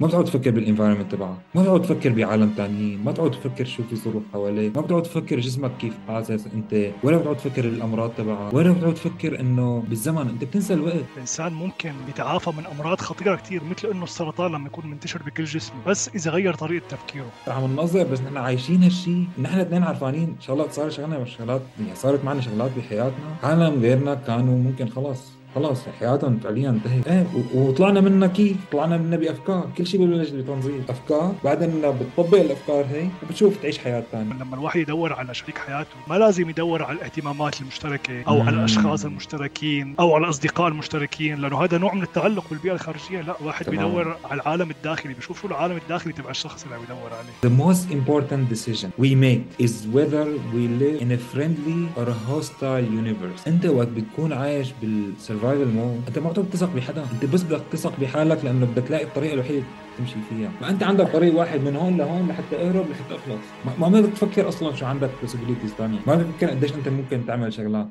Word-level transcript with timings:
ما 0.00 0.06
بتقعد 0.06 0.24
تفكر 0.24 0.50
بالانفايرمنت 0.50 1.12
تبعك. 1.12 1.36
ما 1.54 1.62
بتقعد 1.62 1.82
تفكر 1.82 2.12
بعالم 2.12 2.50
تانيين 2.56 3.04
ما 3.04 3.10
بتقعد 3.10 3.30
تفكر 3.30 3.64
شو 3.64 3.82
في 3.82 3.96
ظروف 3.96 4.22
حواليك. 4.32 4.76
ما 4.76 4.82
بتقعد 4.82 5.02
تفكر 5.02 5.40
جسمك 5.40 5.70
كيف 5.80 5.94
حاسس 6.08 6.46
انت. 6.54 6.90
ولا 7.02 7.16
بتقعد 7.16 7.36
تفكر 7.36 7.64
الأمراض 7.64 8.10
تبعك. 8.10 8.54
ولا 8.54 8.72
بتقعد 8.72 8.94
تفكر 8.94 9.40
إنه 9.40 9.84
بالزمن 9.88 10.28
انت 10.28 10.44
بتنسى 10.44 10.74
الوقت. 10.74 11.04
الإنسان 11.14 11.52
ممكن 11.52 11.92
يتعافى 12.08 12.50
من 12.50 12.66
أمراض 12.66 13.00
خطيرة 13.00 13.36
كثير 13.36 13.64
مثل 13.64 13.88
إنه 13.88 14.04
السرطان 14.04 14.52
لما 14.52 14.66
يكون 14.66 14.86
منتشر 14.86 15.22
بكل 15.22 15.44
جسمه. 15.44 15.76
بس 15.86 16.08
إذا 16.08 16.30
غير 16.30 16.54
طريقة 16.54 16.84
تفكيره. 16.88 17.30
عم 17.48 17.72
ننظر 17.72 18.04
بس 18.04 18.20
نحن 18.20 18.36
عايشين 18.36 18.82
هالشيء 18.82 19.26
نحن 19.42 19.60
اثنين 19.60 19.82
عارفانين 19.82 20.36
شغلات 20.40 20.72
صار 20.72 20.90
شغلنا 20.90 21.24
شغلات 21.24 21.62
يعني 21.80 21.94
صارت 21.94 22.24
معنا 22.24 22.40
شغلات 22.40 22.70
بحياتنا. 22.76 23.36
عالم 23.42 23.80
غيرنا 23.82 24.14
كانوا 24.14 24.58
ممكن 24.58 24.88
خلاص. 24.88 25.39
خلاص 25.54 25.88
حياتهم 26.00 26.38
فعليا 26.38 26.70
انتهت 26.70 27.08
إيه 27.08 27.26
وطلعنا 27.54 28.00
منها 28.00 28.28
كيف؟ 28.28 28.56
طلعنا 28.72 28.96
منها 28.96 29.18
بافكار، 29.18 29.68
كل 29.78 29.86
شيء 29.86 30.00
ببلش 30.06 30.30
بتنظيم، 30.30 30.84
أفكار، 30.88 31.34
بعدين 31.44 31.70
بتطبق 31.80 32.38
الأفكار 32.38 32.84
هي 32.84 33.08
وبتشوف 33.22 33.56
تعيش 33.62 33.78
حياة 33.78 34.02
ثانية. 34.12 34.34
لما 34.34 34.56
الواحد 34.56 34.80
يدور 34.80 35.12
على 35.12 35.34
شريك 35.34 35.58
حياته 35.58 35.96
ما 36.08 36.14
لازم 36.14 36.50
يدور 36.50 36.82
على 36.82 36.96
الاهتمامات 36.96 37.60
المشتركة 37.60 38.22
أو 38.28 38.40
على 38.40 38.56
الأشخاص 38.56 39.04
المشتركين 39.04 39.94
أو 40.00 40.14
على 40.14 40.24
الأصدقاء 40.24 40.68
المشتركين 40.68 41.38
لأنه 41.38 41.64
هذا 41.64 41.78
نوع 41.78 41.94
من 41.94 42.02
التعلق 42.02 42.44
بالبيئة 42.50 42.72
الخارجية، 42.72 43.20
لا 43.20 43.34
واحد 43.44 43.66
تمام. 43.66 43.76
بيدور 43.76 44.16
على 44.30 44.40
العالم 44.40 44.70
الداخلي 44.70 45.14
بيشوف 45.14 45.40
شو 45.42 45.48
العالم 45.48 45.76
الداخلي 45.76 46.12
تبع 46.12 46.30
الشخص 46.30 46.64
اللي 46.64 46.74
عم 46.74 46.82
يدور 46.82 47.10
عليه. 47.12 47.32
The 47.46 47.62
most 47.62 47.92
important 47.92 48.54
decision 48.54 48.88
we 49.02 49.14
make 49.14 49.64
is 49.66 49.72
whether 49.96 50.26
we 50.54 50.62
live 50.82 50.96
in 51.04 51.10
a 51.10 51.20
friendly 51.34 51.80
or 51.98 52.08
a 52.08 52.18
hostile 52.30 52.84
universe. 53.02 53.48
أنت 53.48 53.66
وقت 53.66 53.88
بتكون 53.88 54.32
عايش 54.32 54.68
بال 54.82 54.93
survival 54.93 55.39
mode 55.44 56.02
أنت 56.08 56.18
ما 56.18 56.30
بتثق 56.30 56.74
بحدا. 56.74 57.06
أنت 57.12 57.24
بس 57.24 57.42
بدك 57.42 57.62
تثق 57.72 58.00
بحالك 58.00 58.44
لأنه 58.44 58.66
بدك 58.66 58.82
تلاقي 58.82 59.04
الطريقة 59.04 59.34
الوحيدة 59.34 59.64
تمشي 59.98 60.16
فيها. 60.28 60.50
فانت 60.60 60.82
عندك 60.82 61.12
طريق 61.12 61.34
واحد 61.34 61.60
من 61.60 61.76
هون 61.76 61.96
لهون 61.96 62.28
لحتى 62.28 62.56
اهرب 62.56 62.90
لحتى 62.90 63.14
أخلص. 63.14 63.40
ما, 63.66 63.88
ما 63.88 64.00
بدك 64.00 64.12
تفكر 64.12 64.48
أصلا 64.48 64.76
شو 64.76 64.86
عندك 64.86 65.10
possibilities 65.22 65.66
ثانية 65.78 65.98
ما 66.06 66.14
بدك 66.14 66.26
تفكر 66.34 66.50
قديش 66.50 66.74
أنت 66.74 66.88
ممكن 66.88 67.26
تعمل 67.26 67.52
شغلات. 67.52 67.86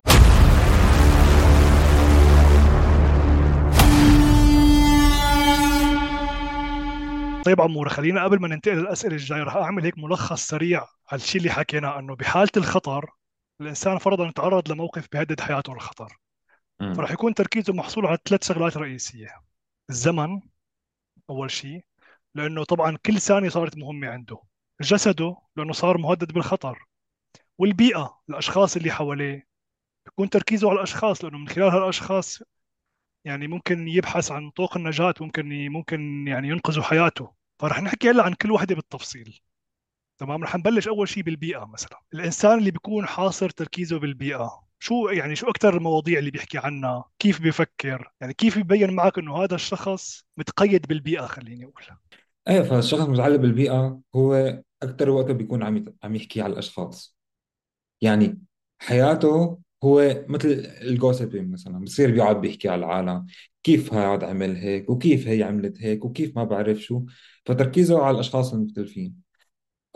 طيب 7.46 7.62
عمورة 7.62 7.90
خلينا 7.90 8.24
قبل 8.24 8.42
ما 8.42 8.48
ننتقل 8.48 8.78
للأسئلة 8.78 9.16
الجاية 9.16 9.44
رح 9.44 9.56
أعمل 9.56 9.84
هيك 9.84 9.98
ملخص 9.98 10.48
سريع 10.48 10.84
على 11.12 11.22
الشيء 11.22 11.42
اللي 11.42 11.52
حكيناه 11.52 12.00
أنه 12.00 12.16
بحالة 12.16 12.50
الخطر 12.58 13.06
الإنسان 13.62 13.98
فرضا 13.98 14.32
تعرض 14.32 14.72
لموقف 14.72 15.08
بيهدد 15.12 15.40
حياته 15.40 15.74
الخطر 15.74 16.18
فراح 16.80 17.12
يكون 17.12 17.34
تركيزه 17.34 17.74
محصول 17.74 18.06
على 18.06 18.18
ثلاث 18.26 18.48
شغلات 18.48 18.78
رئيسية. 18.78 19.42
الزمن 19.90 20.42
أول 21.30 21.52
شيء 21.52 21.86
لأنه 22.36 22.64
طبعا 22.64 22.98
كل 23.06 23.22
ثانية 23.22 23.50
صارت 23.50 23.78
مهمة 23.78 24.08
عنده. 24.08 24.42
جسده 24.82 25.38
لأنه 25.56 25.74
صار 25.74 25.98
مهدد 25.98 26.32
بالخطر. 26.32 26.86
والبيئة 27.58 28.22
الأشخاص 28.30 28.76
اللي 28.76 28.92
حواليه. 28.92 29.48
يكون 30.08 30.30
تركيزه 30.30 30.70
على 30.70 30.78
الأشخاص 30.78 31.24
لأنه 31.24 31.38
من 31.38 31.48
خلال 31.48 31.70
هالأشخاص 31.70 32.40
يعني 33.26 33.48
ممكن 33.48 33.88
يبحث 33.88 34.32
عن 34.32 34.50
طرق 34.50 34.78
النجاة 34.78 35.14
ممكن 35.22 35.70
ممكن 35.70 36.28
يعني 36.28 36.48
ينقذوا 36.48 36.84
حياته. 36.84 37.34
فرح 37.60 37.82
نحكي 37.82 38.10
هلأ 38.10 38.24
عن 38.24 38.34
كل 38.34 38.52
وحدة 38.52 38.76
بالتفصيل. 38.76 39.40
تمام؟ 40.18 40.44
رح 40.44 40.56
نبلش 40.56 40.88
أول 40.88 41.08
شيء 41.10 41.24
بالبيئة 41.24 41.66
مثلا. 41.66 42.00
الإنسان 42.14 42.60
اللي 42.60 42.72
بيكون 42.72 43.08
حاصر 43.08 43.50
تركيزه 43.50 44.00
بالبيئة. 44.00 44.69
شو 44.80 45.10
يعني 45.10 45.36
شو 45.36 45.50
أكثر 45.50 45.78
المواضيع 45.78 46.20
اللي 46.20 46.32
بيحكي 46.32 46.58
عنها؟ 46.58 47.06
كيف 47.20 47.42
بيفكر 47.42 48.12
يعني 48.22 48.34
كيف 48.34 48.58
يبين 48.58 48.94
معك 48.94 49.18
إنه 49.18 49.44
هذا 49.44 49.56
الشخص 49.56 50.26
متقيد 50.38 50.88
بالبيئة 50.88 51.26
خليني 51.26 51.64
أقول. 51.64 51.84
إيه 52.48 52.62
فالشخص 52.62 53.02
المتعلق 53.02 53.36
بالبيئة 53.36 54.00
هو 54.16 54.62
أكثر 54.84 55.10
وقت 55.10 55.32
بيكون 55.32 55.64
عم 55.64 55.86
عم 56.04 56.16
يحكي 56.16 56.42
على 56.42 56.54
الأشخاص. 56.54 57.18
يعني 58.02 58.40
حياته 58.80 59.60
هو 59.84 60.26
مثل 60.28 60.48
الجوسبين 60.82 61.52
مثلا 61.52 61.80
بصير 61.80 62.12
بيقعد 62.12 62.42
بيحكي 62.42 62.70
على 62.70 62.86
العالم 62.86 63.26
كيف 63.64 63.94
هذا 63.94 64.28
عمل 64.28 64.56
هيك 64.56 64.90
وكيف 64.90 65.28
هي 65.28 65.44
عملت 65.44 65.82
هيك 65.82 66.06
وكيف 66.06 66.36
ما 66.36 66.44
بعرف 66.44 66.78
شو. 66.78 67.06
فتركيزه 67.46 68.04
على 68.04 68.16
الأشخاص 68.16 68.54
المختلفين. 68.54 69.16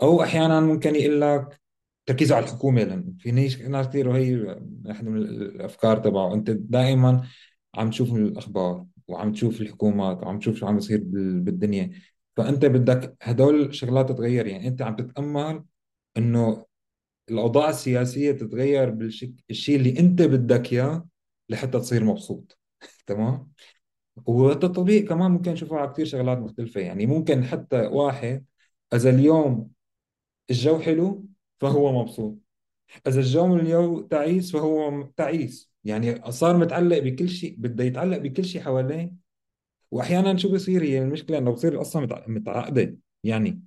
أو 0.02 0.22
أحيانا 0.22 0.60
ممكن 0.60 0.94
يقول 0.96 1.20
لك 1.20 1.60
تركيزه 2.06 2.36
على 2.36 2.44
الحكومة 2.44 2.82
لأنه 2.82 3.14
في 3.18 3.30
ناس 3.32 3.88
كثير 3.88 4.08
وهي 4.08 4.56
احد 4.90 5.04
من 5.04 5.16
الأفكار 5.16 5.98
تبعه. 5.98 6.34
أنت 6.34 6.50
دائما 6.50 7.22
عم 7.74 7.90
تشوف 7.90 8.14
الأخبار 8.14 8.86
وعم 9.08 9.32
تشوف 9.32 9.60
الحكومات 9.60 10.22
وعم 10.22 10.38
تشوف 10.38 10.56
شو 10.56 10.66
عم 10.66 10.76
يصير 10.76 11.00
بالدنيا. 11.04 11.90
فأنت 12.36 12.64
بدك 12.64 13.16
هدول 13.22 13.62
الشغلات 13.62 14.08
تتغير. 14.08 14.46
يعني 14.46 14.68
أنت 14.68 14.82
عم 14.82 14.96
تتأمل 14.96 15.64
إنه 16.16 16.66
الأوضاع 17.30 17.68
السياسية 17.70 18.32
تتغير 18.32 18.90
بالشيء 18.90 19.76
اللي 19.76 19.98
أنت 19.98 20.22
بدك 20.22 20.72
إياه 20.72 21.06
لحتى 21.48 21.78
تصير 21.80 22.04
مبسوط. 22.04 22.58
تمام؟ 23.06 23.52
والتطبيق 24.26 25.08
كمان 25.08 25.30
ممكن 25.30 25.52
نشوفه 25.52 25.76
على 25.76 25.92
كثير 25.92 26.06
شغلات 26.06 26.38
مختلفة. 26.38 26.80
يعني 26.80 27.06
ممكن 27.06 27.44
حتى 27.44 27.76
واحد 27.86 28.44
إذا 28.94 29.10
اليوم 29.10 29.70
الجو 30.50 30.78
حلو 30.78 31.26
فهو 31.60 32.02
مبسوط. 32.02 32.38
إذا 33.06 33.20
الجو 33.20 33.56
اليوم 33.56 34.06
تعيس 34.08 34.52
فهو 34.52 35.02
تعيس. 35.16 35.72
يعني 35.84 36.32
صار 36.32 36.56
متعلق 36.56 36.98
بكل 36.98 37.28
شيء 37.28 37.56
بده 37.58 37.84
يتعلق 37.84 38.18
بكل 38.18 38.44
شيء 38.44 38.62
حواليه. 38.62 39.12
واحيانا 39.90 40.36
شو 40.36 40.52
بصير 40.52 40.82
هي 40.82 41.02
المشكلة 41.02 41.38
إنه 41.38 41.50
بصير 41.52 41.72
القصة 41.72 42.00
متعقدة. 42.28 42.96
يعني 43.24 43.62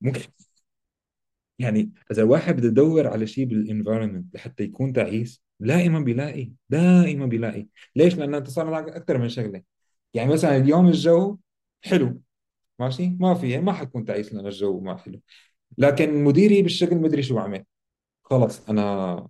ممكن 0.00 0.20
يعني 1.58 1.92
إذا 2.12 2.22
واحد 2.24 2.56
بده 2.56 2.68
يدور 2.68 3.06
على 3.08 3.26
شيء 3.26 3.44
بالانفايرمنت 3.44 4.34
لحتى 4.34 4.62
يكون 4.64 4.92
تعيس 4.92 5.42
دائما 5.60 6.00
بيلاقي 6.00 6.52
دائما 6.68 7.26
بيلاقي. 7.26 7.66
ليش؟ 7.96 8.14
لأنه 8.14 8.38
انت 8.38 8.48
صار 8.50 8.70
معك 8.70 8.88
أكثر 8.88 9.18
من 9.18 9.28
شغلة. 9.28 9.62
يعني 10.14 10.32
مثلا 10.32 10.56
اليوم 10.56 10.86
الجو 10.88 11.38
حلو. 11.82 12.22
ماشي؟ 12.78 13.16
ما 13.20 13.34
في 13.34 13.58
ما 13.58 13.72
حتكون 13.72 14.04
تعيس 14.04 14.34
لأن 14.34 14.46
الجو 14.46 14.80
ما 14.80 14.96
حلو. 14.96 15.20
لكن 15.78 16.24
مديري 16.24 16.62
بالشغل 16.62 16.96
مدري 16.96 17.22
شو 17.22 17.38
عمل. 17.38 17.64
خلص 18.22 18.68
أنا 18.68 19.28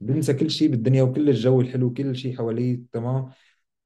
بنسى 0.00 0.34
كل 0.34 0.50
شيء 0.50 0.68
بالدنيا 0.68 1.02
وكل 1.02 1.28
الجو 1.30 1.60
الحلو 1.60 1.92
كل 1.92 2.16
شيء 2.16 2.36
حوالي 2.36 2.82
تمام؟ 2.92 3.30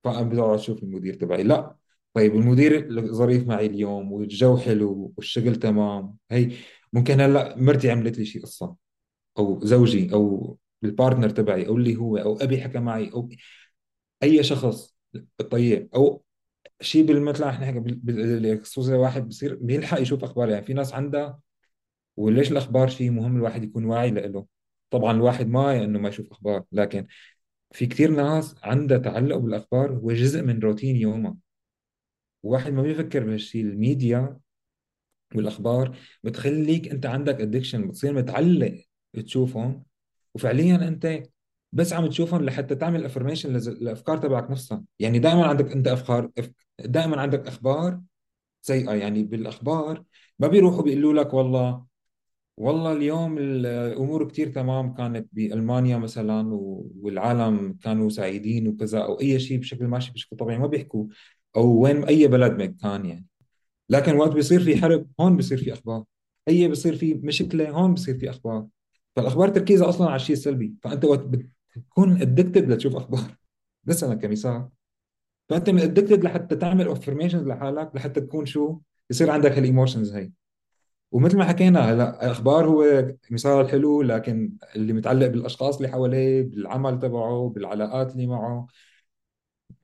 فأنا 0.05 0.23
بقعد 0.23 0.59
أشوف 0.59 0.83
المدير 0.83 1.15
تبعي. 1.15 1.43
لا. 1.43 1.77
طيب 2.15 2.35
المدير 2.35 3.03
ظريف 3.13 3.49
معي 3.49 3.67
اليوم 3.67 4.13
والجو 4.13 4.57
حلو 4.57 5.13
والشغل 5.17 5.57
تمام. 5.57 6.17
هي 6.31 6.53
ممكن 6.93 7.21
هلأ 7.21 7.57
مرتي 7.59 7.91
عملت 7.91 8.19
لي 8.19 8.25
شيء 8.25 8.43
قصة. 8.43 8.77
أو 9.39 9.61
زوجي 9.65 10.13
أو 10.13 10.59
البارتنر 10.85 11.31
تبعي 11.31 11.67
أو 11.67 11.77
اللي 11.77 11.97
هو 11.97 12.17
أو 12.17 12.37
أبي 12.37 12.61
حكى 12.61 12.79
معي 12.79 13.13
أو 13.13 13.29
أي 14.23 14.43
شخص 14.43 14.97
طيب 15.51 15.89
أو 15.95 16.25
شيء 16.81 17.05
بالمثل 17.07 17.45
إحنا 17.45 18.61
خصوصا 18.63 18.95
واحد 18.97 19.29
بصير 19.29 19.55
بيلحق 19.55 20.01
يشوف 20.01 20.25
أخبار. 20.25 20.49
يعني 20.49 20.65
في 20.65 20.75
ناس 20.75 20.95
عندها 20.95 21.41
وليش 22.17 22.53
الأخبار 22.53 22.89
شيء 22.89 23.11
مهم 23.11 23.37
الواحد 23.37 23.65
يكون 23.65 23.85
واعي 23.85 24.11
له 24.11 24.47
طبعا 24.91 25.13
الواحد 25.13 25.49
ما 25.49 25.85
إنه 25.85 25.99
ما 25.99 26.09
يشوف 26.09 26.31
أخبار 26.33 26.65
لكن 26.73 27.07
في 27.73 27.87
كثير 27.87 28.11
ناس 28.11 28.55
عندها 28.63 28.99
تعلق 28.99 29.37
بالأخبار 29.37 29.93
هو 29.93 30.13
جزء 30.13 30.43
من 30.43 30.59
روتين 30.59 30.97
يومها 30.97 31.37
واحد 32.43 32.73
ما 32.73 32.83
بيفكر 32.83 33.25
بهالشيء 33.25 33.63
الميديا 33.63 34.39
والأخبار 35.35 35.97
بتخليك 36.25 36.89
أنت 36.89 37.07
عندك 37.07 37.41
addiction 37.41 37.89
بتصير 37.89 38.13
متعلق 38.13 38.85
تشوفهم. 39.13 39.85
وفعليا 40.35 40.75
أنت 40.89 41.23
بس 41.73 41.93
عم 41.93 42.07
تشوفهم 42.07 42.45
لحتى 42.45 42.75
تعمل 42.75 43.05
affirmation 43.05 43.57
للافكار 43.57 44.19
تبعك 44.19 44.51
نفسها. 44.51 44.85
يعني 44.99 45.19
دائما 45.19 45.47
عندك 45.47 45.73
أنت 45.73 45.89
افكار 45.89 46.31
دائما 46.81 47.21
عندك 47.21 47.47
أخبار 47.47 48.01
سيئة. 48.63 48.95
يعني 48.95 49.23
بالأخبار 49.23 50.05
ما 50.39 50.49
بيروحوا 50.49 50.83
بيقولوا 50.83 51.23
لك 51.23 51.35
والله 51.35 51.85
والله 52.57 52.93
اليوم 52.93 53.39
الأمور 53.39 54.29
كثير 54.29 54.49
تمام. 54.53 54.95
كانت 54.95 55.29
بألمانيا 55.33 55.99
مثلا 55.99 56.49
والعالم 57.01 57.79
كانوا 57.83 58.09
سعيدين 58.09 58.69
وكذا 58.69 58.99
أو 58.99 59.21
أي 59.21 59.39
شيء 59.41 59.59
بشكل 59.59 59.87
ماشي 59.87 60.13
بشكل 60.13 60.37
طبيعي 60.37 60.59
ما 60.59 60.67
بيحكوا 60.67 61.07
أو 61.57 61.81
وين 61.81 62.05
أي 62.05 62.27
بلد 62.29 62.53
ما 62.53 62.67
كان 62.67 63.07
يعني. 63.07 63.27
لكن 63.91 64.17
وقت 64.17 64.33
بيصير 64.33 64.61
في 64.61 64.77
حرب 64.77 65.07
هون 65.21 65.37
بيصير 65.37 65.59
في 65.59 65.73
أخبار. 65.73 66.05
أي 66.49 66.69
بيصير 66.69 66.97
في 66.97 67.15
مشكلة 67.15 67.71
هون 67.71 67.95
بيصير 67.95 68.19
في 68.19 68.31
أخبار. 68.31 68.67
فالأخبار 69.17 69.49
تركيزها 69.49 69.89
أصلا 69.89 70.07
على 70.07 70.17
الشيء 70.17 70.37
السلبي. 70.37 70.75
فأنت 70.83 71.05
وقت 71.05 71.21
بتكون 71.77 72.23
ادكتد 72.23 72.71
لتشوف 72.73 72.97
أخبار. 72.97 73.37
مثلا 73.87 74.15
كمثال. 74.15 74.69
فأنت 75.49 75.69
addicted 75.69 76.25
لحتى 76.25 76.57
تعمل 76.57 76.89
affirmations 76.89 77.47
لحالك 77.47 77.91
لحتى 77.97 78.21
تكون 78.21 78.47
شو 78.47 78.79
يصير 79.11 79.31
عندك 79.31 79.53
هال 79.53 79.65
emotions 79.65 80.15
هي 80.15 80.31
ومثل 81.15 81.39
ما 81.39 81.45
حكينا 81.45 81.81
هلا 81.93 82.25
الأخبار 82.25 82.67
هو 82.67 83.13
مثال 83.31 83.69
حلو 83.69 84.03
لكن 84.03 84.53
اللي 84.77 84.93
متعلق 84.93 85.27
بالأشخاص 85.27 85.77
اللي 85.77 85.89
حواليه 85.89 86.43
بالعمل 86.43 86.99
تبعه 86.99 87.49
بالعلاقات 87.49 88.13
اللي 88.13 88.27
معه 88.27 88.67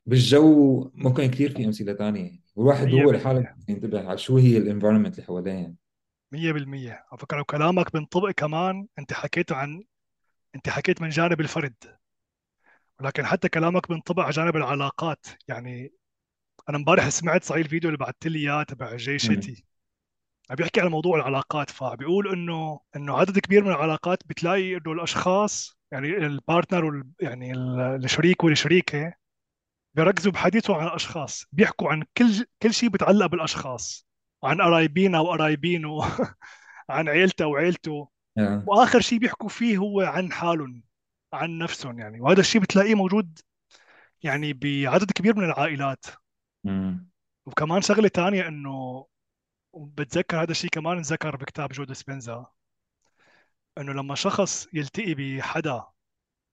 بالجو 0.07 0.91
ممكن 0.95 1.27
كثير 1.27 1.51
في 1.51 1.65
أمثلة 1.65 1.95
ثانية 1.95 2.41
والواحد 2.57 2.89
هو 2.89 3.11
لحاله 3.11 3.41
100% 3.41 3.55
ينتبه 3.69 4.09
على 4.09 4.19
شو 4.19 4.37
هي 4.37 4.57
ال 4.57 4.62
environment 4.62 5.15
اللي 5.15 5.27
حواليه. 5.27 5.53
يعني. 5.53 5.77
100% 6.33 6.91
على 6.91 7.19
فكرة 7.19 7.41
وكلامك 7.41 7.93
بينطبق 7.93 8.31
كمان 8.31 8.87
أنت 8.99 9.13
حكيت 9.13 9.53
عن 9.53 9.83
أنت 10.55 10.69
حكيت 10.69 11.03
من 11.03 11.09
جانب 11.09 11.41
الفرد. 11.41 11.75
ولكن 13.01 13.27
حتى 13.27 13.49
كلامك 13.49 13.89
بينطبق 13.89 14.23
على 14.23 14.33
جانب 14.33 14.57
العلاقات. 14.57 15.27
يعني 15.49 15.93
أنا 16.69 16.79
امبارح 16.79 17.09
سمعت 17.09 17.45
صحيح 17.45 17.65
الفيديو 17.65 17.91
اللي 17.91 17.99
بعثت 17.99 18.27
لي 18.27 18.39
إياه 18.39 18.63
تبع 18.63 18.97
جي 18.97 19.19
شيتي 19.19 19.65
بيحكي 20.57 20.81
على 20.81 20.91
موضوع 20.91 21.17
العلاقات 21.19 21.71
فبيقول 21.71 22.33
إنه 22.33 22.81
إنه 22.97 23.19
عدد 23.19 23.39
كبير 23.39 23.65
من 23.65 23.71
العلاقات 23.71 24.23
بتلاقي 24.27 24.77
إنه 24.77 24.93
الأشخاص 24.93 25.79
يعني 25.93 26.09
ال 26.17 26.25
partner 26.25 26.85
وال 26.85 27.05
يعني 27.21 27.53
ال- 27.53 27.81
الشريك 28.05 28.45
والشريكة 28.45 29.13
بيركزوا 29.95 30.33
بحديثهم 30.33 30.77
عن 30.77 30.87
الأشخاص 30.87 31.47
بيحكوا 31.53 31.91
عن 31.91 32.05
كل 32.17 32.47
كل 32.63 32.75
شيء 32.75 32.89
بيتعلق 32.89 33.27
بالأشخاص 33.27 34.07
عن 34.45 34.61
قرايبينا 34.63 35.21
وقرايبينه 35.21 36.01
عن 36.91 37.09
عيلته 37.09 37.47
وعيلته. 37.47 38.09
وآخر 38.67 39.01
شيء 39.01 39.19
بيحكوا 39.19 39.49
فيه 39.49 39.79
هو 39.79 40.01
عن 40.01 40.33
حالهم 40.33 40.83
عن 41.33 41.59
نفسهم 41.59 41.99
يعني 41.99 42.21
وهذا 42.21 42.41
الشيء 42.41 42.61
بتلاقيه 42.61 42.95
موجود 42.95 43.39
يعني 44.23 44.53
بعدد 44.53 45.13
كبير 45.13 45.37
من 45.37 45.45
العائلات 45.45 46.07
مم. 46.65 47.11
وكمان 47.47 47.81
شغلة 47.83 48.09
تانية 48.09 48.49
إنه 48.49 49.07
بتذكر 49.75 50.43
هذا 50.43 50.51
الشيء 50.51 50.71
كمان 50.71 50.97
انذكر 50.97 51.37
بكتاب 51.37 51.73
جو 51.73 51.85
ديسبنزا 51.85 52.47
إنه 53.79 53.93
لما 53.93 54.15
شخص 54.15 54.69
يلتقي 54.73 55.15
بحدا 55.15 55.85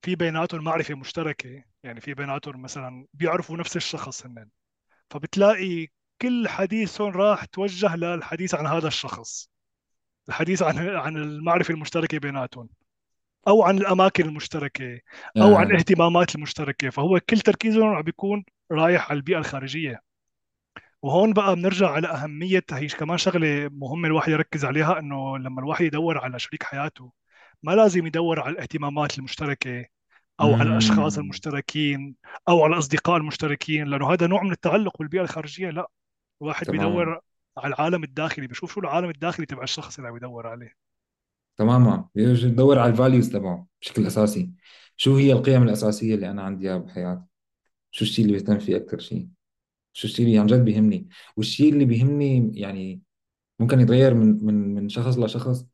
في 0.01 0.15
بيناتهم 0.15 0.63
معرفه 0.63 0.95
مشتركة 0.95 1.63
يعني 1.83 2.01
في 2.01 2.13
بيناتهم 2.13 2.61
مثلا 2.61 3.07
بيعرفوا 3.13 3.57
نفس 3.57 3.75
الشخص 3.75 4.25
هن 4.25 4.49
فبتلاقي 5.09 5.87
كل 6.21 6.47
حديثهم 6.47 7.11
راح 7.11 7.45
توجه 7.45 7.95
للحديث 7.95 8.55
عن 8.55 8.67
هذا 8.67 8.87
الشخص 8.87 9.49
الحديث 10.29 10.63
عن 10.63 10.77
عن 10.77 11.17
المعرفة 11.17 11.73
المشتركة 11.73 12.19
بيناتهم 12.19 12.69
أو 13.47 13.63
عن 13.63 13.77
الأماكن 13.77 14.25
المشتركة 14.25 14.99
أو 15.37 15.55
عن 15.55 15.65
آه. 15.65 15.69
الاهتمامات 15.69 16.35
المشتركة 16.35 16.89
فهو 16.89 17.19
كل 17.29 17.39
تركيزهم 17.39 17.95
عم 17.95 18.01
بيكون 18.01 18.45
رايح 18.71 19.09
على 19.11 19.17
البيئة 19.17 19.37
الخارجية 19.37 20.06
وهون 21.01 21.33
بقى 21.33 21.55
بنرجع 21.55 21.89
على 21.89 22.07
أهمية 22.07 22.63
هي 22.71 22.87
كمان 22.87 23.17
شغلة 23.17 23.69
مهمة 23.73 24.07
الواحد 24.07 24.31
يركز 24.31 24.65
عليها 24.65 24.99
إنه 24.99 25.37
لما 25.37 25.61
الواحد 25.61 25.85
يدور 25.85 26.17
على 26.17 26.39
شريك 26.39 26.63
حياته 26.63 27.11
ما 27.63 27.71
لازم 27.71 28.07
يدور 28.07 28.39
على 28.39 28.51
الاهتمامات 28.51 29.17
المشتركة 29.17 29.85
أو 30.41 30.53
على 30.53 30.69
الأشخاص 30.69 31.17
مم. 31.17 31.23
المشتركين 31.23 32.15
أو 32.49 32.63
على 32.63 32.73
الأصدقاء 32.73 33.17
المشتركين 33.17 33.87
لأنه 33.87 34.13
هذا 34.13 34.27
نوع 34.27 34.43
من 34.43 34.51
التعلق 34.51 34.97
بالبيئة 34.99 35.21
الخارجية 35.21 35.69
لا. 35.69 35.87
الواحد 36.41 36.65
تماما. 36.65 36.87
بيدور 36.87 37.21
على 37.57 37.73
العالم 37.73 38.03
الداخلي 38.03 38.47
بيشوف 38.47 38.73
شو 38.73 38.79
العالم 38.79 39.09
الداخلي 39.09 39.45
تبع 39.45 39.63
الشخص 39.63 39.97
اللي 39.97 40.09
عم 40.09 40.17
يدور 40.17 40.47
عليه. 40.47 40.73
تماما. 41.57 42.07
ندور 42.15 42.79
على 42.79 42.91
ال 42.91 42.97
values 42.97 43.29
تبعه 43.29 43.67
بشكل 43.81 44.07
أساسي. 44.07 44.51
شو 44.97 45.15
هي 45.15 45.31
القيم 45.31 45.63
الأساسية 45.63 46.15
اللي 46.15 46.31
أنا 46.31 46.41
عندي 46.41 46.69
إياها 46.69 46.77
بحياتي؟ 46.77 47.21
شو 47.91 48.05
الشيء 48.05 48.25
اللي 48.25 48.37
بهتم 48.37 48.59
فيه 48.59 48.77
أكثر 48.77 48.99
شيء 48.99 49.27
الشيء 50.05 50.25
اللي 50.25 50.39
عن 50.39 50.45
جد 50.45 50.65
بيهمني؟ 50.65 51.07
والشيء 51.37 51.73
اللي 51.73 51.85
بيهمني 51.85 52.59
يعني 52.59 53.01
ممكن 53.59 53.79
يتغير 53.79 54.13
من 54.13 54.45
من 54.45 54.73
من 54.73 54.89
شخص 54.89 55.17
لشخص 55.17 55.65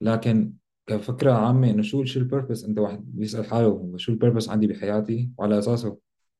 لكن 0.00 0.52
كفكرة 0.86 1.32
عامة 1.32 1.70
إنه 1.70 1.82
شو 1.82 2.04
شو 2.04 2.20
ال 2.20 2.25
purpose 2.25 2.64
أنت 2.64 2.78
واحد 2.78 3.04
بيسأل 3.04 3.44
حاله 3.46 3.66
هو 3.66 3.96
شو 3.96 4.12
ال 4.12 4.16
purpose 4.16 4.48
عندي 4.48 4.66
بحياتي؟ 4.66 5.30
وعلى 5.38 5.58
أساسه 5.58 5.98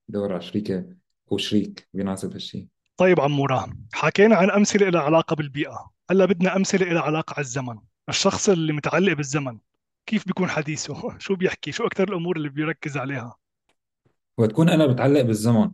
بدور 0.08 0.32
على 0.32 0.42
شريكة 0.42 0.86
أو 1.32 1.38
شريك 1.38 1.88
بيناسب 1.94 2.32
هالشيء. 2.32 2.66
طيب 2.96 3.20
عمورة 3.20 3.66
حكينا 3.92 4.36
عن 4.36 4.50
أمثلة 4.50 4.88
لها 4.88 5.00
علاقة 5.00 5.36
بالبيئة. 5.36 5.90
هلأ 6.10 6.24
بدنا 6.24 6.56
أمثلة 6.56 6.92
لها 6.92 7.02
علاقة 7.02 7.34
على 7.34 7.44
الزمن. 7.44 7.78
الشخص 8.08 8.48
اللي 8.48 8.72
متعلق 8.72 9.12
بالزمن 9.12 9.58
كيف 10.06 10.26
بيكون 10.26 10.48
حديثه؟ 10.48 10.94
شو 11.18 11.34
بيحكي؟ 11.34 11.72
شو 11.72 11.86
أكثر 11.86 12.08
الأمور 12.08 12.36
اللي 12.36 12.48
بيركز 12.48 12.96
عليها؟ 12.96 13.36
وتكون 14.38 14.68
أنا 14.68 14.86
بتعلق 14.86 15.20
بالزمن. 15.20 15.70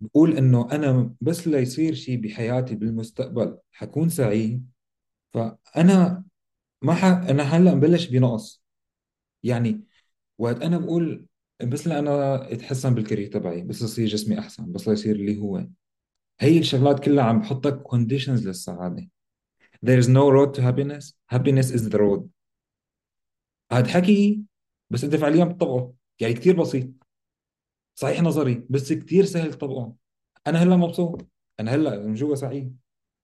بقول 0.00 0.36
إنه 0.36 0.72
أنا 0.72 1.14
بس 1.20 1.48
ليصير 1.48 1.94
شيء 1.94 2.20
بحياتي 2.20 2.74
بالمستقبل 2.74 3.58
حكون 3.72 4.08
سعيد. 4.08 4.70
فأنا 5.32 6.24
ما 6.82 6.94
ح... 6.94 7.04
أنا 7.04 7.42
هلأ 7.42 7.74
مبلش 7.74 8.06
بنقص. 8.06 8.62
يعني 9.42 9.84
وقت 10.38 10.62
أنا 10.62 10.78
بقول 10.78 11.26
بس 11.62 11.86
لأنا 11.86 12.52
أتحسن 12.52 12.94
بالكارير 12.94 13.32
تبعي 13.32 13.62
بس 13.62 13.82
يصير 13.82 14.08
جسمي 14.08 14.38
أحسن 14.38 14.72
بس 14.72 14.86
يصير 14.86 15.16
اللي 15.16 15.38
هو. 15.38 15.66
هي 16.40 16.58
الشغلات 16.58 17.00
كلها 17.00 17.24
عم 17.24 17.40
بحطك 17.40 17.82
conditions 17.88 18.46
للسعادة. 18.46 19.08
There 19.86 19.98
is 20.02 20.08
no 20.08 20.30
road 20.30 20.54
to 20.54 20.62
happiness. 20.62 21.14
Happiness 21.34 21.70
is 21.70 21.88
the 21.88 21.98
road. 21.98 22.28
هذا 23.72 23.88
حكي 23.88 24.40
بس 24.90 25.04
أنت 25.04 25.16
فعليا 25.16 25.44
بتطبقه. 25.44 25.94
يعني 26.20 26.34
كثير 26.34 26.60
بسيط. 26.60 26.99
صحيح 27.94 28.22
نظري 28.22 28.66
بس 28.70 28.92
كثير 28.92 29.24
سهل 29.24 29.54
تطبقه 29.54 29.94
أنا 30.46 30.62
هلأ 30.62 30.76
مبسوط. 30.76 31.26
أنا 31.60 31.74
هلأ 31.74 31.98
من 31.98 32.14
جوا 32.14 32.34
سعيد. 32.34 32.76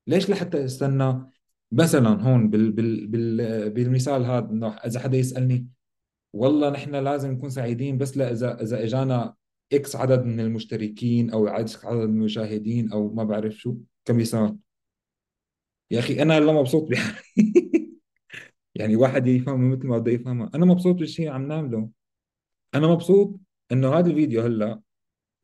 ليش 0.07 0.31
لحتى 0.31 0.65
أستنى؟ 0.65 1.31
مثلا 1.73 2.23
هون 2.23 2.51
بال 2.51 2.73
بال 2.73 3.07
بال 3.07 3.71
بالمثال 3.71 4.25
هذا 4.25 4.79
إذا 4.87 5.01
حدا 5.01 5.17
يسألني 5.19 5.69
والله 6.33 6.71
نحن 6.71 6.95
لازم 6.95 7.31
نكون 7.31 7.51
سعيدين 7.51 7.99
بس 7.99 8.17
لا 8.17 8.33
إذا 8.33 8.63
إذا 8.63 8.85
إجانا 8.85 9.35
إكس 9.73 9.97
عدد 9.97 10.25
من 10.25 10.41
المشتركين 10.41 11.31
أو 11.31 11.47
عدد 11.49 11.71
من 11.85 12.03
المشاهدين 12.03 12.93
أو 12.93 13.15
ما 13.15 13.25
بعرف 13.25 13.55
شو 13.55 13.77
كمثال 14.05 14.59
يا 15.91 15.99
أخي 15.99 16.23
أنا 16.23 16.39
هلأ 16.39 16.53
مبسوط 16.53 16.91
بحالي 16.91 17.23
يعني 18.75 18.97
واحد 18.97 19.27
يفهم 19.27 19.71
مثل 19.71 19.87
ما 19.87 19.99
بده 19.99 20.13
يفهمها 20.13 20.51
أنا 20.55 20.67
مبسوط 20.67 20.97
بالشيء 20.97 21.29
عم 21.29 21.49
نعمله. 21.49 21.91
أنا 22.75 22.87
مبسوط 22.87 23.41
إنه 23.73 23.95
هذا 23.99 24.11
الفيديو 24.11 24.43
هلأ 24.43 24.81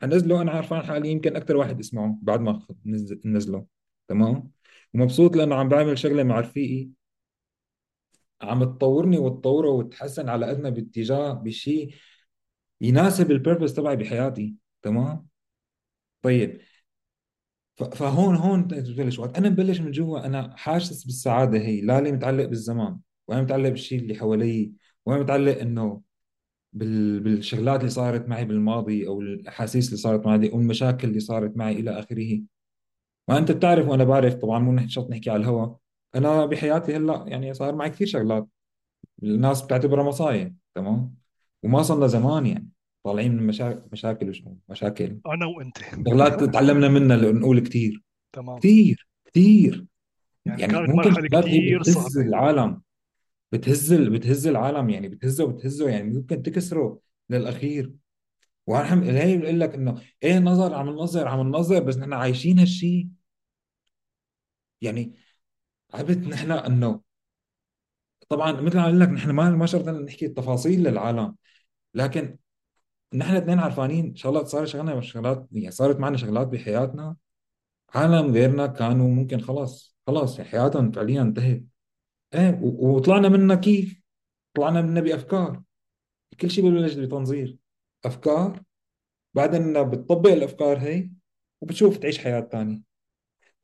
أنزله 0.02 0.42
أنا 0.42 0.52
عارفان 0.52 0.82
حالي 0.82 1.10
يمكن 1.10 1.36
أكثر 1.36 1.56
واحد 1.56 1.78
اسمعه 1.80 2.18
بعد 2.22 2.40
ما 2.40 2.66
نز- 2.86 3.26
نزله 3.26 3.66
تمام؟ 4.08 4.50
ومبسوط 4.94 5.36
لأنه 5.36 5.54
عم 5.54 5.68
بعمل 5.68 5.98
شغلة 5.98 6.22
مع 6.22 6.40
رفيقي. 6.40 6.90
عم 8.42 8.64
تطورني 8.64 9.18
وتطوره 9.18 9.68
وتحسن 9.70 10.28
على 10.28 10.46
قدنا 10.46 10.70
باتجاه 10.70 11.32
بشيء 11.32 11.94
يناسب 12.80 13.30
البيربس 13.30 13.74
تبعي 13.74 13.96
بحياتي 13.96 14.54
تمام؟ 14.82 15.28
طيب 16.22 16.60
فهون 17.76 18.36
هون 18.36 18.64
بتبلش 18.66 19.18
وقت. 19.18 19.36
أنا 19.36 19.48
ببلش 19.48 19.80
من 19.80 19.90
جوا 19.90 20.26
أنا 20.26 20.56
حاسس 20.56 21.04
بالسعادة 21.04 21.58
هي 21.58 21.80
لا 21.80 22.00
لي 22.00 22.12
متعلق 22.12 22.44
بالزمان 22.44 22.98
ولا 23.28 23.42
متعلق 23.42 23.68
بالشيء 23.68 23.98
اللي 23.98 24.14
حوالي 24.14 24.72
ولا 25.06 25.20
متعلق 25.22 25.58
إنه. 25.60 26.02
بالشغلات 26.72 27.80
اللي 27.80 27.90
صارت 27.90 28.28
معي 28.28 28.44
بالماضي 28.44 29.06
أو 29.06 29.20
الأحاسيس 29.20 29.86
اللي 29.86 29.96
صارت 29.96 30.26
معي 30.26 30.52
أو 30.52 30.58
المشاكل 30.60 31.08
اللي 31.08 31.20
صارت 31.20 31.56
معي 31.56 31.72
إلى 31.72 31.90
آخره. 31.90 32.40
ما 33.28 33.38
أنت 33.38 33.52
بتعرف 33.52 33.88
وأنا 33.88 34.04
بعرف 34.04 34.34
طبعا 34.34 34.58
مو 34.58 34.72
نحن 34.72 34.88
شرط 34.88 35.10
نحكي 35.10 35.30
على 35.30 35.40
الهوا. 35.40 35.74
أنا 36.14 36.46
بحياتي 36.46 36.96
هلأ 36.96 37.24
يعني 37.26 37.54
صار 37.54 37.74
معي 37.74 37.90
كثير 37.90 38.06
شغلات. 38.06 38.48
الناس 39.22 39.62
بتعتبرها 39.62 40.04
مصايب 40.04 40.56
تمام؟ 40.74 41.14
وما 41.62 41.82
صرنا 41.82 42.06
زمان 42.06 42.46
يعني. 42.46 42.68
طالعين 43.04 43.36
من 43.36 43.46
مشاكل 43.46 43.80
مشاكل 43.92 44.28
وشو 44.28 44.54
مشاكل. 44.68 45.18
أنا 45.26 45.46
وأنت. 45.46 45.78
شغلات 46.08 46.44
تعلمنا 46.44 46.88
منها 46.88 47.16
نقول 47.16 47.60
كثير. 47.60 48.02
تمام. 48.32 48.58
كثير 48.58 49.08
كثير. 49.26 49.86
يعني 50.46 50.60
يعني 50.60 50.72
كانت 50.72 51.46
كتير 51.46 51.80
بتهز 51.80 51.94
صعبة. 51.94 52.26
العالم. 52.26 52.82
بتهز 53.52 53.92
بتهز 53.94 54.46
العالم 54.46 54.90
يعني 54.90 55.08
بتهزه 55.08 55.44
وبتهزه 55.44 55.88
يعني 55.90 56.10
ممكن 56.10 56.42
تكسره 56.42 57.00
للأخير. 57.30 57.92
وأنا 58.66 59.22
هي 59.24 59.38
بقول 59.38 59.60
لك 59.60 59.74
إنه 59.74 60.02
إيه 60.22 60.38
نظر 60.38 60.74
عم 60.74 60.90
ننظر 60.90 61.28
عم 61.28 61.40
ننظر 61.48 61.80
بس 61.84 61.96
نحن 61.98 62.12
عايشين 62.12 62.58
هالشيء 62.58 63.08
يعني 64.82 65.12
عبت 65.94 66.18
نحن 66.18 66.52
إنه 66.52 67.02
طبعا 68.28 68.52
مثل 68.52 68.76
ما 68.76 68.86
قلت 68.86 69.02
لك 69.02 69.08
نحن 69.08 69.30
ما 69.30 69.50
ما 69.50 69.66
شرط 69.66 69.88
نحكي 69.88 70.26
التفاصيل 70.26 70.82
للعالم 70.82 71.36
لكن 71.94 72.38
نحن 73.14 73.36
اثنين 73.36 73.58
عارفانين 73.58 74.16
شغلات 74.16 74.46
صار 74.48 74.66
شغلنا 74.66 75.02
شغلات 75.02 75.48
يعني 75.52 75.72
صارت 75.72 75.96
معنا 76.00 76.16
شغلات 76.16 76.48
بحياتنا. 76.48 77.16
عالم 77.94 78.32
غيرنا 78.34 78.66
كانوا 78.66 79.08
ممكن 79.10 79.40
خلاص 79.40 79.96
خلاص 80.06 80.38
يعني 80.38 80.50
حياتهم 80.50 80.92
فعليا 80.92 81.22
انتهت. 81.22 81.64
إيه 82.34 82.60
وطلعنا 82.62 83.28
منها 83.28 83.56
كيف؟ 83.56 84.00
طلعنا 84.54 84.82
منها 84.82 85.02
بافكار 85.02 85.62
كل 86.40 86.50
شيء 86.50 86.70
ببلش 86.70 86.94
بتنظير؟ 86.94 87.58
أفكار 88.04 88.62
بعدين 89.34 89.90
بتطبق 89.90 90.30
الأفكار 90.30 90.78
هي 90.78 91.10
وبتشوف 91.60 91.98
تعيش 91.98 92.18
حياة 92.18 92.40
ثانية 92.52 92.82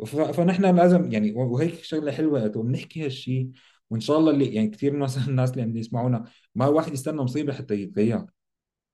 فنحن 0.06 0.76
لازم 0.76 1.12
يعني 1.12 1.32
وهيك 1.32 1.74
شغلة 1.84 2.12
حلوة 2.12 2.52
وبنحكي 2.56 3.04
هالشيء 3.06 3.50
وإن 3.90 4.00
شاء 4.00 4.18
الله 4.18 4.30
اللي 4.30 4.54
يعني 4.54 4.68
كثير 4.68 4.92
مثلا 4.96 5.24
الناس 5.30 5.50
اللي 5.52 5.62
عم 5.62 5.76
يسمعونا 5.76 6.24
ما 6.54 6.66
واحد 6.68 6.92
يستنى 6.92 7.22
مصيبة 7.22 7.52
حتى 7.52 7.74
يتغير. 7.82 8.26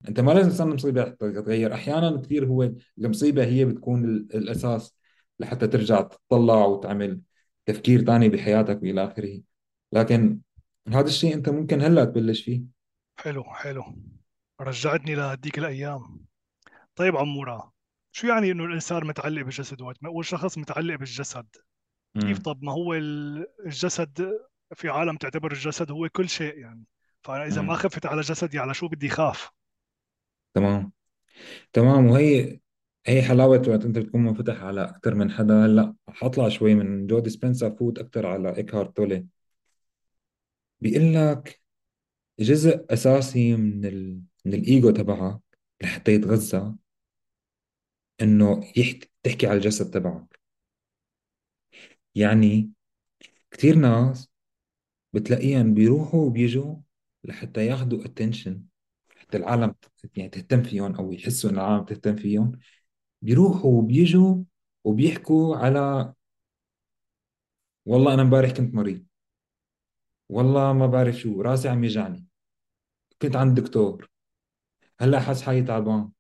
أنت 0.09 0.21
ما 0.21 0.33
لازم 0.33 0.51
تستنى 0.51 0.75
مصيبة 0.75 1.05
حتى 1.05 1.33
تتغير. 1.33 1.75
أحيانا 1.75 2.21
كثير 2.23 2.47
هو 2.47 2.73
المصيبة 2.99 3.45
هي 3.45 3.65
بتكون 3.65 4.05
ال- 4.05 4.37
الأساس 4.37 4.95
لحتى 5.39 5.67
ترجع 5.67 6.01
تطلع 6.03 6.67
وتعمل 6.67 7.21
تفكير 7.67 8.07
تاني 8.07 8.29
بحياتك 8.29 8.83
وإلى 8.83 9.05
آخره. 9.05 9.41
لكن 9.95 10.41
هذا 10.89 11.07
الشيء 11.07 11.35
أنت 11.35 11.49
ممكن 11.49 11.83
هلأ 11.83 12.05
تبلش 12.05 12.43
فيه. 12.43 12.63
حلو 13.17 13.45
حلو. 13.45 13.85
رجعتني 14.61 15.15
لهديك 15.15 15.59
الأيام. 15.59 16.25
طيب 16.97 17.17
عمورة 17.17 17.73
شو 18.13 18.27
يعني 18.27 18.51
إنه 18.51 18.65
الإنسان 18.65 19.07
متعلق 19.07 19.43
بالجسد 19.43 19.83
وقت 19.83 19.97
ما 20.03 20.09
أقول 20.09 20.25
شخص 20.25 20.59
متعلق 20.59 20.95
بالجسد؟ 20.95 21.47
كيف 22.15 22.25
امم 22.25 22.43
طب 22.43 22.63
ما 22.63 22.73
هو 22.73 22.95
ال- 22.95 23.47
الجسد 23.67 24.39
في 24.75 24.89
عالم 24.89 25.17
تعتبر 25.17 25.53
الجسد 25.53 25.91
هو 25.91 26.09
كل 26.09 26.29
شيء 26.29 26.59
يعني؟ 26.59 26.85
فأنا 27.23 27.47
إذا 27.47 27.63
ما 27.63 27.73
امم 27.73 27.77
خفت 27.77 28.07
على 28.07 28.21
جسدي 28.21 28.59
على 28.59 28.75
شو 28.75 28.89
بدي 28.89 29.09
خاف؟ 29.09 29.51
تمام. 30.55 30.93
تمام. 31.73 32.07
وهي 32.07 32.61
هي 33.07 33.23
حلاوة 33.23 33.63
وقت 33.69 33.85
أنت 33.85 33.99
بتكون 33.99 34.25
منفتح 34.25 34.63
على 34.63 34.85
أكثر 34.85 35.15
من 35.15 35.31
حدا. 35.31 35.67
هلأ 35.67 35.95
حطلع 36.09 36.49
شوي 36.49 36.75
من 36.75 37.07
جو 37.07 37.19
ديسبنزا 37.19 37.71
فوت 37.71 37.99
أكثر 37.99 38.27
على 38.27 38.57
إيكهارت 38.57 38.97
تولي. 38.97 39.27
بيقول 40.85 41.15
لك 41.15 41.63
جزء 42.41 42.87
أساسي 42.95 43.57
من 43.57 43.87
ال... 43.87 44.23
من 44.47 44.55
الإيجو 44.55 44.91
تبعك 44.93 45.41
لحتى 45.83 46.13
يتغذى 46.13 46.75
إنه 48.23 48.73
يحت... 48.77 49.05
تحكي 49.23 49.47
على 49.47 49.57
الجسد 49.57 49.91
تبعك. 49.91 50.41
يعني 52.15 52.71
كثير 53.51 53.77
ناس 53.77 54.31
بتلاقيهم 55.15 55.75
بيروحوا 55.75 56.27
وبيجوا 56.27 56.77
لحتى 57.25 57.67
ياخذوا 57.67 58.07
attention 58.07 58.63
حتى 59.17 59.37
العالم 59.39 59.75
يعني 60.17 60.31
تهتم 60.31 60.63
فيهم 60.63 60.97
أو 60.97 61.13
يحسوا 61.13 61.51
إن 61.51 61.55
العالم 61.57 61.85
تهتم 61.85 62.17
فيهم. 62.17 62.53
بيروحوا 63.23 63.79
وبيجوا 63.79 64.45
وبيحكوا 64.85 65.57
على 65.57 66.15
والله 67.87 68.15
أنا 68.15 68.23
إمبارح 68.23 68.51
كنت 68.51 68.75
مريض. 68.75 69.05
والله 70.29 70.73
ما 70.73 70.87
بعرف 70.87 71.17
شو 71.17 71.43
راسي 71.43 71.69
عم 71.69 71.85
يجعني. 71.85 72.27
كنت 73.23 73.37
عند 73.37 73.61
دكتور. 73.61 74.11
هلا 75.01 75.21
حاسس 75.21 75.43
حالي 75.43 75.63
تعبان. 75.63 76.11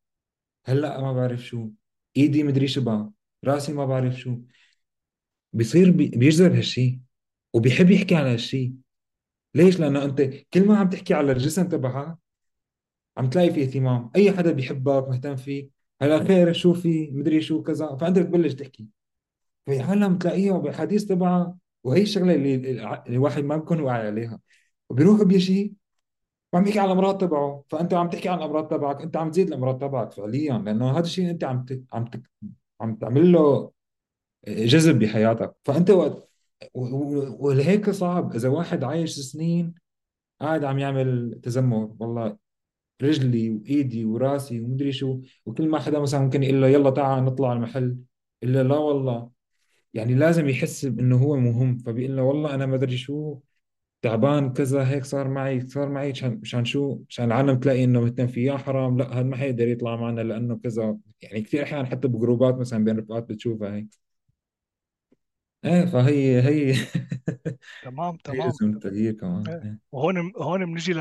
هلا 0.66 1.00
ما 1.00 1.12
بعرف 1.12 1.40
شو. 1.40 1.68
ايدي 2.16 2.42
مدري 2.42 2.68
شبه 2.68 3.10
راسي 3.44 3.72
ما 3.72 3.86
بعرف 3.86 4.14
شو. 4.14 4.38
بيصير 5.52 5.90
بي... 5.90 6.08
بيجذب 6.08 6.54
هالشي. 6.54 7.00
وبيحب 7.54 7.90
يحكي 7.90 8.14
على 8.14 8.32
هالشي. 8.32 8.72
ليش؟ 9.54 9.80
لأنه 9.80 10.04
أنت 10.04 10.22
كل 10.54 10.66
ما 10.66 10.78
عم 10.78 10.90
تحكي 10.90 11.14
على 11.14 11.32
الجسم 11.32 11.68
تبعها 11.68 12.18
عم 13.16 13.30
تلاقي 13.30 13.50
في 13.50 13.62
اهتمام. 13.62 14.10
أي 14.16 14.32
حدا 14.32 14.52
بيحبك 14.52 15.08
مهتم 15.08 15.36
فيك 15.36 15.70
هلا 16.02 16.24
خير 16.24 16.52
شو 16.52 16.74
في؟ 16.74 17.10
مدري 17.10 17.40
شو 17.40 17.62
كذا. 17.62 17.96
فأنت 17.96 18.18
بتبلش 18.18 18.54
تحكي. 18.54 18.86
في 19.66 19.80
عالم 19.80 20.18
تلاقيها 20.18 20.58
بالحديث 20.58 21.04
تبعها. 21.04 21.58
وهي 21.84 22.02
الشغلة 22.02 22.34
اللي 22.34 23.02
الواحد 23.08 23.44
ما 23.44 23.56
بيكون 23.56 23.80
واعي 23.80 24.06
عليها 24.06 24.40
وبيروح 24.90 25.22
بيجي 25.22 25.76
وعم 26.52 26.66
يحكي 26.66 26.78
عن 26.80 26.86
الأمراض 26.86 27.18
تبعه 27.18 27.64
فأنت 27.68 27.94
عم 27.94 28.10
تحكي 28.10 28.28
عن 28.28 28.38
الأمراض 28.38 28.68
تبعك 28.68 29.02
أنت 29.02 29.16
عم 29.16 29.30
تزيد 29.30 29.48
الأمراض 29.48 29.78
تبعك 29.78 30.12
فعليا 30.12 30.58
لأنه 30.58 30.90
هذا 30.90 31.04
الشيء 31.04 31.30
أنت 31.30 31.44
عم. 31.44 31.66
عم. 31.92 32.10
عم 32.80 32.96
تعمل 32.96 33.32
له 33.32 33.72
جذب 34.48 34.98
بحياتك 34.98 35.54
فأنت 35.64 35.90
وقت 35.90 36.28
ولهيك 37.40 37.90
صعب 37.90 38.34
إذا 38.34 38.48
واحد 38.48 38.84
عايش 38.84 39.20
سنين 39.20 39.74
قاعد 40.40 40.64
عم 40.64 40.78
يعمل 40.78 41.40
تذمر 41.42 41.96
والله 42.00 42.36
رجلي 43.02 43.50
وإيدي 43.50 44.04
وراسي 44.04 44.60
ومدري 44.60 44.92
شو 44.92 45.20
وكل 45.46 45.68
ما 45.68 45.78
حدا 45.78 45.98
مثلا 46.00 46.20
ممكن 46.20 46.42
يقول 46.42 46.60
له 46.62 46.68
يلا 46.68 46.90
تعال 46.90 47.24
نطلع 47.24 47.48
على 47.50 47.56
المحل 47.56 47.98
الا 48.42 48.62
لا 48.62 48.78
والله 48.78 49.30
يعني 49.94 50.14
لازم 50.14 50.48
يحس 50.48 50.84
إنه 50.84 51.16
هو 51.16 51.36
مهم. 51.36 51.78
فبيقول 51.78 52.16
له 52.16 52.22
والله 52.22 52.54
أنا 52.54 52.66
ما 52.66 52.74
أدري 52.74 52.96
شو 52.96 53.38
تعبان 54.02 54.52
كذا 54.52 54.88
هيك 54.90 55.04
صار 55.04 55.28
معي 55.28 55.60
صار 55.66 55.88
معي. 55.88 56.10
مشان 56.10 56.40
مشان 56.42 56.64
شو؟ 56.64 56.98
مشان 57.08 57.24
العالم 57.24 57.60
تلاقي 57.60 57.84
إنه 57.84 58.00
مهتم 58.00 58.26
فيه 58.26 58.52
يا 58.52 58.56
حرام 58.58 58.98
لا 58.98 59.12
هذا 59.14 59.22
ما 59.22 59.36
حيقدر 59.36 59.68
يطلع 59.68 59.96
معنا 59.96 60.20
لأنه 60.20 60.56
كذا. 60.64 60.98
يعني 61.22 61.42
كثير 61.42 61.62
أحيانا 61.62 61.86
حتى 61.86 62.08
بجروبات 62.08 62.54
مثلا 62.54 62.84
بين 62.84 62.98
رفقات 62.98 63.24
بتشوفها 63.28 63.74
هيك. 63.76 63.88
إيه 65.64 65.84
فهي 65.86 66.42
هي 66.42 66.74
تمام 67.82 68.14
هي 68.14 68.18
تمام. 68.24 68.48
جزء 68.48 68.66
من 68.66 68.74
التغيير 68.74 69.12
كمان. 69.12 69.48
إيه. 69.48 69.62
إيه. 69.62 69.78
وهون 69.92 70.32
هون 70.36 70.64
بنجي 70.66 70.92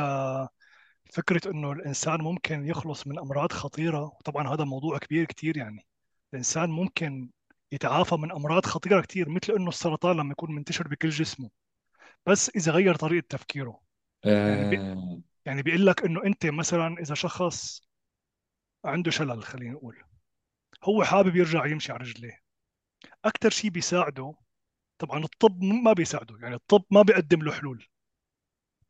لفكرة 1.10 1.52
إنه 1.52 1.72
الإنسان 1.72 2.22
ممكن 2.22 2.66
يخلص 2.68 3.08
من 3.08 3.20
أمراض 3.20 3.52
خطيرة. 3.52 4.04
وطبعا 4.04 4.48
هذا 4.56 4.64
موضوع 4.64 4.98
كبير 4.98 5.26
كتير 5.26 5.58
يعني. 5.58 5.86
الإنسان 6.34 6.70
ممكن 6.70 7.30
يتعافى 7.74 8.16
من 8.16 8.32
أمراض 8.32 8.66
خطيرة 8.66 9.02
كتير 9.02 9.30
مثل 9.30 9.54
إنه 9.54 9.70
السرطان 9.70 10.18
لما 10.18 10.32
يكون 10.32 10.56
منتشر 10.56 10.88
بكل 10.88 11.10
جسمه. 11.10 11.50
بس 12.26 12.50
إذا 12.50 12.72
غير 12.72 12.96
طريقة 12.96 13.26
تفكيره. 13.30 13.82
يعني 14.26 14.70
بي 14.70 14.78
آه. 14.78 15.22
يعني 15.46 15.62
بيقول 15.62 15.86
لك 15.88 16.06
إنه 16.06 16.24
أنت 16.24 16.46
مثلا 16.46 16.96
إذا 17.00 17.16
شخص 17.16 17.82
عنده 18.86 19.12
شلل 19.12 19.44
خلينا 19.44 19.74
نقول 19.74 20.04
هو 20.84 21.04
حابب 21.04 21.36
يرجع 21.36 21.66
يمشي 21.66 21.92
على 21.92 22.02
رجليه. 22.04 22.40
أكثر 23.26 23.50
شيء 23.50 23.70
بيساعده 23.72 24.36
طبعا 24.98 25.24
الطب 25.24 25.62
ما 25.64 25.94
بيساعده 25.94 26.38
يعني 26.42 26.56
الطب 26.56 26.84
ما 26.92 27.02
بيقدم 27.02 27.42
له 27.42 27.52
حلول. 27.52 27.88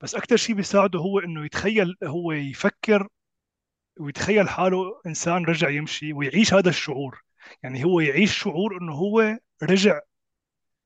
بس 0.01 0.15
أكثر 0.15 0.35
شيء 0.37 0.55
بيساعده 0.55 0.99
هو 0.99 1.19
إنه 1.19 1.45
يتخيل 1.45 1.95
هو 2.03 2.31
يفكر 2.31 3.07
ويتخيل 3.99 4.49
حاله 4.49 5.01
إنسان 5.05 5.45
رجع 5.45 5.69
يمشي 5.69 6.13
ويعيش 6.13 6.53
هذا 6.53 6.69
الشعور. 6.69 7.22
يعني 7.63 7.83
هو 7.83 7.99
يعيش 7.99 8.37
شعور 8.37 8.77
إنه 8.81 8.93
هو 8.93 9.37
رجع 9.63 9.99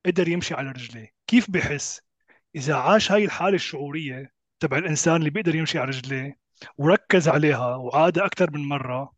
قدر 0.06 0.28
يمشي 0.28 0.54
على 0.54 0.72
رجليه. 0.72 1.12
كيف 1.28 1.52
بحس؟ 1.52 2.02
إذا 2.56 2.76
عاش 2.76 3.12
هاي 3.12 3.26
الحالة 3.26 3.56
الشعورية 3.56 4.32
تبع 4.60 4.78
الإنسان 4.78 5.16
اللي 5.16 5.30
بيقدر 5.30 5.56
يمشي 5.56 5.80
على 5.80 5.88
رجليه 5.88 6.38
وركز 6.78 7.28
عليها 7.30 7.76
وعاد 7.76 8.20
أكثر 8.20 8.52
من 8.52 8.68
مرة 8.68 9.14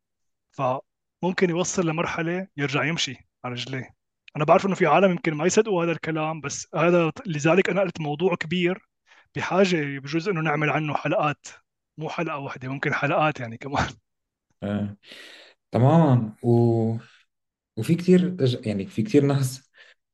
فممكن 0.51 1.50
يوصل 1.50 1.88
لمرحلة 1.88 2.48
يرجع 2.58 2.84
يمشي 2.84 3.27
على 3.46 3.53
رجليه. 3.53 3.96
أنا 4.36 4.46
بعرف 4.46 4.65
إنه 4.65 4.75
في 4.75 4.86
عالم 4.86 5.12
يمكن 5.12 5.34
ما 5.34 5.46
يصدقوا 5.46 5.84
هذا 5.84 5.91
الكلام 5.91 6.41
بس 6.41 6.67
هذا 6.75 7.12
لذلك 7.25 7.69
أنا 7.69 7.81
قلت 7.81 8.01
موضوع 8.01 8.36
كبير 8.36 8.89
بحاجة 9.36 10.00
بجوز 10.00 10.29
إنه 10.29 10.41
نعمل 10.41 10.69
عنه 10.69 10.93
حلقات 10.93 11.48
مو 11.98 12.10
حلقة 12.10 12.38
واحدة 12.38 12.69
ممكن 12.69 12.93
حلقات 12.93 13.39
يعني 13.39 13.58
كمان. 13.58 13.89
آه. 14.63 14.98
تماما 15.72 16.34
و... 16.43 16.98
وفي 17.79 17.95
كثير 17.95 18.29
تج... 18.29 18.67
يعني 18.67 18.86
في 18.86 19.03
كثير 19.03 19.25
ناس 19.25 19.71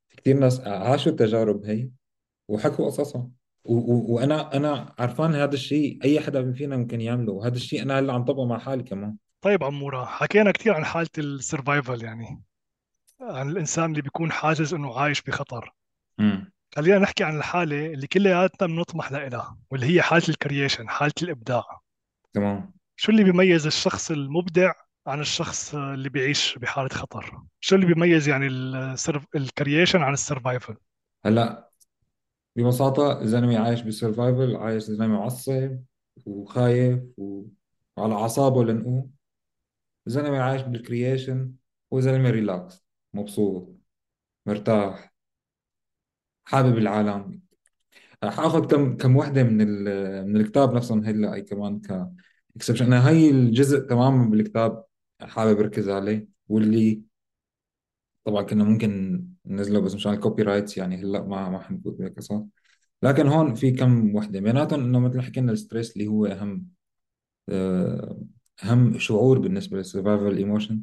في 0.09 0.15
كثير 0.15 0.39
ناس 0.39 0.59
عاشوا 0.59 1.11
التجارب 1.11 1.65
هي 1.65 1.89
وحكوا 2.47 2.85
قصصهم 2.85 3.31
و... 3.63 3.73
و... 3.73 4.13
وأنا 4.15 4.55
أنا 4.55 4.95
عرفان 4.99 5.35
هذا 5.35 5.53
الشيء 5.53 5.99
أي 6.03 6.19
حدا 6.19 6.51
فينا 6.51 6.77
ممكن 6.77 7.01
يعمله 7.01 7.33
وهذا 7.33 7.55
الشيء 7.55 7.81
أنا 7.81 7.99
هلأ 7.99 8.13
عم 8.13 8.25
طبقه 8.25 8.45
مع 8.45 8.59
حالي 8.59 8.83
كمان. 8.83 9.15
طيب 9.41 9.63
عمورة 9.63 10.05
حكينا 10.05 10.51
كثير 10.51 10.73
عن 10.73 10.85
حالة 10.85 11.09
ال 11.17 11.27
survival 11.27 12.03
يعني 12.03 12.41
عن 13.21 13.49
الإنسان 13.49 13.91
اللي 13.91 14.01
بيكون 14.01 14.31
حاسس 14.31 14.73
إنه 14.73 14.99
عايش 14.99 15.21
بخطر. 15.21 15.73
خلينا 16.75 16.99
نحكي 16.99 17.23
عن 17.23 17.37
الحالة 17.37 17.85
اللي 17.85 18.07
كلياتنا 18.07 18.67
بنطمح 18.67 19.11
لها 19.11 19.57
واللي 19.71 19.85
هي 19.85 20.01
حالة 20.01 20.29
ال 20.29 20.36
creation 20.36 20.89
حالة 20.89 21.13
الإبداع. 21.21 21.63
تمام. 22.33 22.73
شو 22.95 23.11
اللي 23.11 23.23
بيميز 23.23 23.65
الشخص 23.65 24.11
المبدع 24.11 24.71
عن 25.07 25.19
الشخص 25.19 25.75
اللي 25.75 26.09
بيعيش 26.09 26.57
بحالة 26.57 26.89
خطر 26.89 27.41
شو 27.59 27.75
اللي 27.75 27.85
بيميز 27.85 28.27
يعني. 28.27 28.47
ال 29.35 29.43
creation 29.43 30.01
عن 30.01 30.13
ال 30.13 30.20
survival 30.20 30.75
هلا 31.25 31.69
ببساطة 32.55 33.21
الزلمة 33.21 33.59
عايش 33.59 33.81
بال 33.81 33.96
survival 33.96 34.55
عايش 34.55 34.83
زلمة 34.83 35.07
معصب 35.07 35.79
وخايف. 36.25 36.99
وعلى 37.17 38.13
أعصابه 38.13 38.63
لنقوم 38.63 39.11
الزلمة 40.07 40.39
عايش 40.41 40.61
بال 40.61 40.80
creation 40.80 41.53
هو 41.93 41.99
زلمة 41.99 42.29
ريلاكس 42.29 42.85
مبسوط 43.13 43.75
مرتاح 44.45 45.13
حابب 46.45 46.77
العالم 46.77 47.41
حاخذ 48.23 48.67
كم 48.67 48.97
كم 48.97 49.15
وحدة 49.17 49.43
من. 49.43 49.67
من 50.27 50.37
الكتاب 50.37 50.73
نفسهم 50.73 51.05
هلأ 51.05 51.33
اي 51.33 51.41
كمان 51.41 51.79
ك 51.81 52.09
exception 52.55 52.85
أنا 52.85 53.09
هي 53.09 53.29
الجزء 53.29 53.79
تماما 53.79 54.29
بالكتاب 54.29 54.85
حابب 55.21 55.59
أركز 55.59 55.89
عليه. 55.89 56.27
واللي 56.49 57.03
طبعا 58.25 58.43
كنا 58.43 58.63
ممكن 58.63 59.21
ننزله 59.45 59.79
بس 59.79 59.95
مشان 59.95 60.13
ال 60.13 60.43
copyrights 60.43 60.77
يعني 60.77 60.95
هلا 61.03 61.21
ما 61.23 61.49
ما 61.49 61.59
حنفوت 61.59 61.93
بالقصص 61.97 62.41
لكن 63.03 63.27
هون 63.27 63.55
في 63.55 63.71
كم 63.71 64.15
وحدة. 64.15 64.39
بيناتهم 64.39 64.79
إنه 64.83 64.99
مثل 64.99 65.17
ما 65.17 65.21
حكينا 65.23 65.51
ال 65.51 65.57
stress 65.57 65.93
اللي 65.93 66.07
هو 66.07 66.25
أهم 66.25 66.67
آه، 67.49 68.21
أهم 68.63 68.99
شعور 68.99 69.39
بالنسبة 69.39 69.77
لل 69.77 69.89
survival 69.89 70.37
emotion 70.37 70.81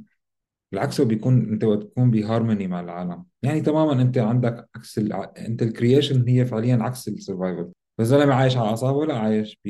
بالعكس 0.72 1.00
هو 1.02 1.06
بيكون 1.08 1.50
أنت 1.50 1.64
وقت 1.64 1.82
تكون 1.84 2.10
بهارموني 2.12 2.68
مع 2.68 2.80
العالم. 2.80 3.26
يعني 3.42 3.60
تماما 3.60 4.02
أنت 4.02 4.18
عندك 4.18 4.68
عكس 4.76 4.98
الع... 4.98 5.32
أنت 5.38 5.62
ال 5.62 5.70
creation 5.70 6.28
هي 6.28 6.46
فعليا 6.46 6.76
عكس 6.82 7.08
ال 7.08 7.15
survival 7.15 7.72
فالزلمه 7.98 8.34
عايش 8.34 8.56
على 8.56 8.68
أعصابه 8.68 9.06
لا 9.06 9.18
عايش 9.18 9.60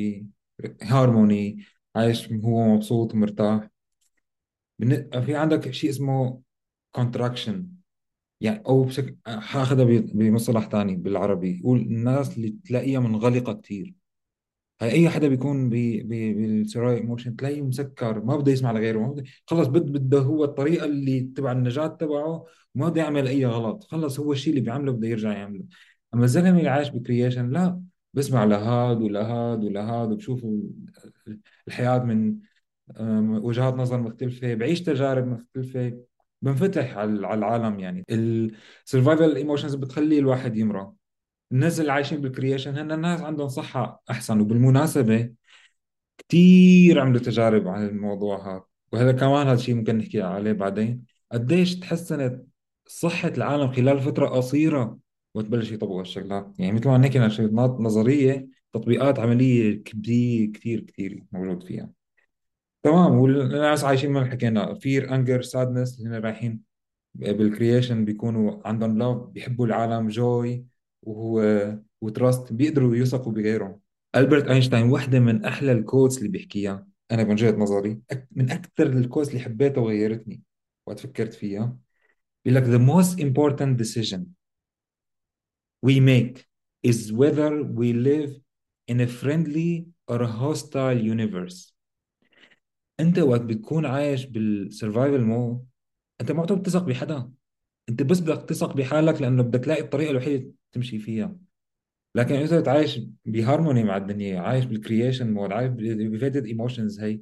بهارموني 0.59 1.65
عايش 1.95 2.31
هو 2.33 2.75
مبسوط 2.75 3.13
ومرتاح 3.13 3.69
في 5.25 5.35
عندك 5.35 5.71
شيء 5.71 5.89
اسمه 5.89 6.41
contraction 6.91 7.67
يعني 8.41 8.63
أو 8.67 8.83
بشكل 8.83 9.15
حاخذها 9.27 9.85
ب- 9.85 10.17
بمصطلح 10.17 10.69
ثاني 10.69 10.95
بالعربي. 10.95 11.59
يقول 11.59 11.79
الناس 11.79 12.37
اللي 12.37 12.55
تلاقيها 12.65 12.99
منغلقة 12.99 13.53
كثير 13.53 13.95
هاي 14.81 14.91
أي 14.91 15.09
حدا 15.09 15.27
بيكون 15.27 15.69
بال 15.69 15.94
survival 15.94 16.95
emotion 16.97 17.35
تلاقيه 17.35 17.61
مسكر 17.61 18.23
ما 18.23 18.35
بده 18.37 18.51
يسمع 18.51 18.71
لغيره 18.71 18.99
ما 18.99 19.07
بده 19.11 19.23
خلص 19.47 19.67
بد 19.67 19.91
بده 19.91 20.19
هو 20.19 20.43
الطريقة 20.43 20.85
اللي 20.85 21.19
تبع 21.21 21.51
النجاة 21.51 21.87
تبعه 21.87 22.45
وما 22.75 22.89
بده 22.89 23.01
يعمل 23.01 23.27
أي 23.27 23.45
غلط. 23.45 23.83
خلص 23.83 24.19
هو 24.19 24.31
الشيء 24.33 24.53
اللي 24.53 24.61
بيعمله 24.65 24.91
بده 24.91 25.07
يرجع 25.07 25.33
يعمله. 25.33 25.63
أما 26.13 26.23
الزلمة 26.23 26.57
اللي 26.57 26.69
عايش 26.69 26.89
ب 26.89 26.96
creation 26.96 27.49
لا 27.49 27.81
بسمع 28.13 28.43
لهاد 28.43 29.01
ولهاد 29.01 29.63
ولهاد 29.63 30.11
وبشوف 30.11 30.45
الحياة 31.67 31.99
من 32.03 32.35
وجهات 33.43 33.73
نظر 33.73 34.01
مختلفة 34.01 34.53
بعيش 34.53 34.81
تجارب 34.81 35.27
مختلفة 35.27 35.97
بنفتح 36.41 36.97
على 36.97 37.11
العالم 37.13 37.79
يعني. 37.79 38.03
ال 38.09 38.23
survival 38.23 39.35
emotions 39.35 39.75
بتخلي 39.75 40.19
الواحد 40.19 40.57
يمرض 40.57 40.93
الناس 41.51 41.79
اللي 41.79 41.91
عايشين 41.91 42.21
بال 42.21 42.32
creation 42.32 42.77
هن 42.77 42.91
الناس 42.91 43.21
عندهم 43.21 43.47
صحة 43.47 44.03
أحسن 44.09 44.39
وبالمناسبة 44.39 45.33
كثير 46.17 46.99
عملوا 46.99 47.19
تجارب 47.19 47.67
على 47.67 47.85
الموضوع 47.85 48.55
هذا. 48.55 48.63
وهذا 48.91 49.11
كمان 49.11 49.47
هذا 49.47 49.53
الشيء 49.53 49.75
ممكن 49.75 49.97
نحكي 49.97 50.21
عليه 50.21 50.51
بعدين. 50.51 51.05
قديش 51.31 51.79
تحسنت 51.79 52.43
صحة 52.87 53.29
العالم 53.37 53.71
خلال 53.71 53.99
فترة 53.99 54.27
قصيرة 54.27 54.99
وتبلش 55.35 55.71
يطبقوا 55.71 55.99
هالشغلات؟ 56.01 56.53
يعني 56.59 56.71
مثل 56.71 56.87
ما 56.89 56.97
نحكي 56.97 57.19
عن 57.19 57.29
نظرية 57.79 58.47
تطبيقات 58.73 59.19
عملية 59.19 59.83
كبيرة 59.83 60.51
كثير 60.51 60.81
كثير 60.81 61.23
موجود 61.31 61.63
فيها. 61.63 61.89
تمام. 62.83 63.17
والناس 63.17 63.83
عايشين 63.83 64.11
ما 64.11 64.25
حكينا. 64.25 64.73
fear 64.73 65.15
anger 65.15 65.41
sadness 65.41 65.99
اللي 65.99 66.09
هن 66.09 66.21
رايحين. 66.21 66.61
بال 67.13 67.31
creation 67.31 68.05
بيكونوا 68.05 68.67
عندهم 68.67 68.97
love 68.97 69.17
بيحبوا 69.17 69.65
العالم 69.65 70.07
joy 70.07 70.65
وهو 71.01 71.77
و 72.01 72.10
trust 72.10 72.53
بيقدروا 72.53 72.95
يثقوا 72.95 73.33
بغيرهم. 73.33 73.79
ألبرت 74.15 74.47
أينشتاين 74.47 74.89
واحدة 74.89 75.19
من 75.19 75.45
أحلى 75.45 75.71
ال 75.71 75.78
quotes 75.78 76.17
اللي 76.17 76.29
بيحكيها. 76.29 76.87
أنا 77.11 77.23
من 77.23 77.31
وجهة 77.31 77.51
نظري 77.51 77.99
من 78.31 78.51
أكثر 78.51 78.87
ال 78.87 78.93
quotes 78.93 79.29
اللي 79.29 79.39
حبيتها 79.39 79.81
وغيرتني. 79.81 80.41
وقت 80.87 80.99
فكرت 80.99 81.33
فيها. 81.33 81.77
بيقول 82.45 82.63
لك 82.63 82.63
the 82.63 82.81
most 82.81 83.19
important 83.19 83.77
decision 83.83 84.21
we 85.85 85.99
make 85.99 86.45
is 86.87 87.11
whether 87.11 87.63
we 87.63 87.93
live 87.93 88.31
in 88.91 88.99
a 89.01 89.07
friendly 89.07 89.87
or 90.11 90.21
a 90.21 90.27
hostile 90.27 90.97
universe. 90.97 91.72
أنت 93.03 93.19
وقت 93.19 93.41
بتكون 93.41 93.85
عايش 93.85 94.25
بال 94.25 94.44
survival 94.44 95.21
mode 95.21 95.65
أنت 96.21 96.31
ما 96.31 96.39
عم 96.41 96.61
تثق 96.61 96.83
بحدا. 96.83 97.31
أنت 97.89 98.03
بس 98.03 98.19
بدك 98.19 98.49
تثق 98.49 98.73
بحالك 98.75 99.21
لأنه 99.21 99.43
بدك 99.43 99.59
تلاقي 99.63 99.81
الطريقة 99.81 100.11
الوحيدة 100.11 100.51
تمشي 100.71 100.99
فيها. 100.99 101.35
لكن 102.15 102.35
إذا 102.35 102.59
بتعيش 102.59 102.99
بهارموني 103.25 103.83
مع 103.83 103.97
الدنيا 103.97 104.39
عايش 104.41 104.65
بال 104.65 104.79
creation 104.79 105.33
mode 105.33 105.51
عايش 105.51 105.69
ب 105.69 105.77
elevated 105.77 106.45
emotions 106.45 106.99
هي 106.99 107.19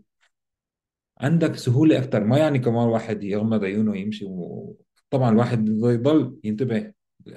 عندك 1.21 1.55
سهولة 1.55 1.97
أكثر 1.97 2.23
ما 2.23 2.37
يعني 2.37 2.59
كمان 2.59 2.87
واحد 2.87 3.23
يغمض 3.23 3.63
عيونه 3.63 3.91
ويمشي 3.91 4.25
و... 4.25 4.77
طبعا 5.09 5.31
الواحد 5.31 5.69
يضل 5.69 6.39
ينتبه 6.43 6.93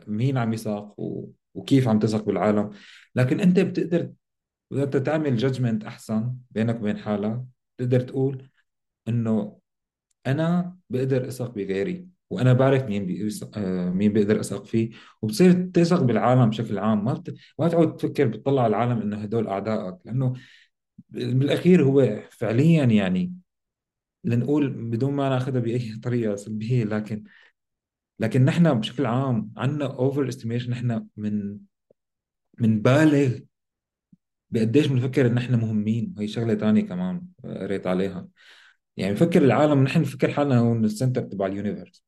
مين 0.06 0.38
عم 0.38 0.52
يساق 0.52 1.00
و... 1.00 1.28
وكيف 1.54 1.88
عم 1.88 1.98
تثق 1.98 2.24
بالعالم. 2.24 2.70
لكن 3.14 3.40
أنت 3.40 3.60
بتقدر 3.60 4.12
بدك 4.70 5.06
تعمل 5.06 5.36
جادجمنت 5.36 5.84
أحسن 5.84 6.34
بينك 6.50 6.80
وبين 6.80 6.98
حالك. 6.98 7.44
تقدر 7.78 8.00
تقول 8.00 8.48
إنه 9.08 9.60
أنا 10.26 10.76
بقدر 10.90 11.28
أثق 11.28 11.50
بغيري 11.54 12.08
وأنا 12.30 12.52
بعرف 12.52 12.84
مين 12.84 13.28
آه، 13.56 13.90
مين 13.90 14.12
بقدر 14.12 14.40
أثق 14.40 14.64
فيه 14.66 14.90
وبتصير 15.22 15.52
تثق 15.52 16.02
بالعالم 16.02 16.50
بشكل 16.50 16.78
عام. 16.78 17.04
ما 17.04 17.12
بت... 17.14 17.34
ما 17.58 17.68
تعود 17.68 17.96
تفكر 17.96 18.26
بتطلع 18.26 18.62
على 18.62 18.76
العالم 18.76 19.02
إنه 19.02 19.16
هدول 19.16 19.48
أعدائك 19.48 19.96
لأنه 20.04 20.34
بالاخير 21.10 21.84
هو 21.84 22.22
فعليا 22.30 22.84
يعني 22.84 23.34
لنقول 24.24 24.70
بدون 24.70 25.12
ما 25.14 25.28
ناخذها 25.28 25.60
بأي 25.60 25.92
طريقة 26.04 26.36
سلبية 26.36 26.84
لكن 26.84 27.24
لكن 28.20 28.44
نحن 28.44 28.74
بشكل 28.74 29.06
عام 29.06 29.52
عندنا 29.56 29.86
overestimation 29.86 30.70
نحن 30.70 31.06
من 31.16 31.58
بنبالغ 32.58 33.38
بقديش 34.50 34.86
بنفكر 34.86 35.26
إن 35.26 35.38
إحنا 35.38 35.56
مهمين؟ 35.56 36.14
وهي 36.16 36.28
شغلة 36.28 36.54
ثانية 36.54 36.82
كمان 36.82 37.22
قريت 37.44 37.86
عليها. 37.86 38.28
يعني 38.96 39.14
بفكر 39.14 39.42
العالم 39.42 39.82
نحن 39.84 40.00
نفكر 40.00 40.30
حالنا 40.30 40.58
هون 40.58 40.84
ال 40.84 40.90
center 40.90 41.22
تبع 41.22 41.46
ال 41.46 41.53
universe 41.53 42.04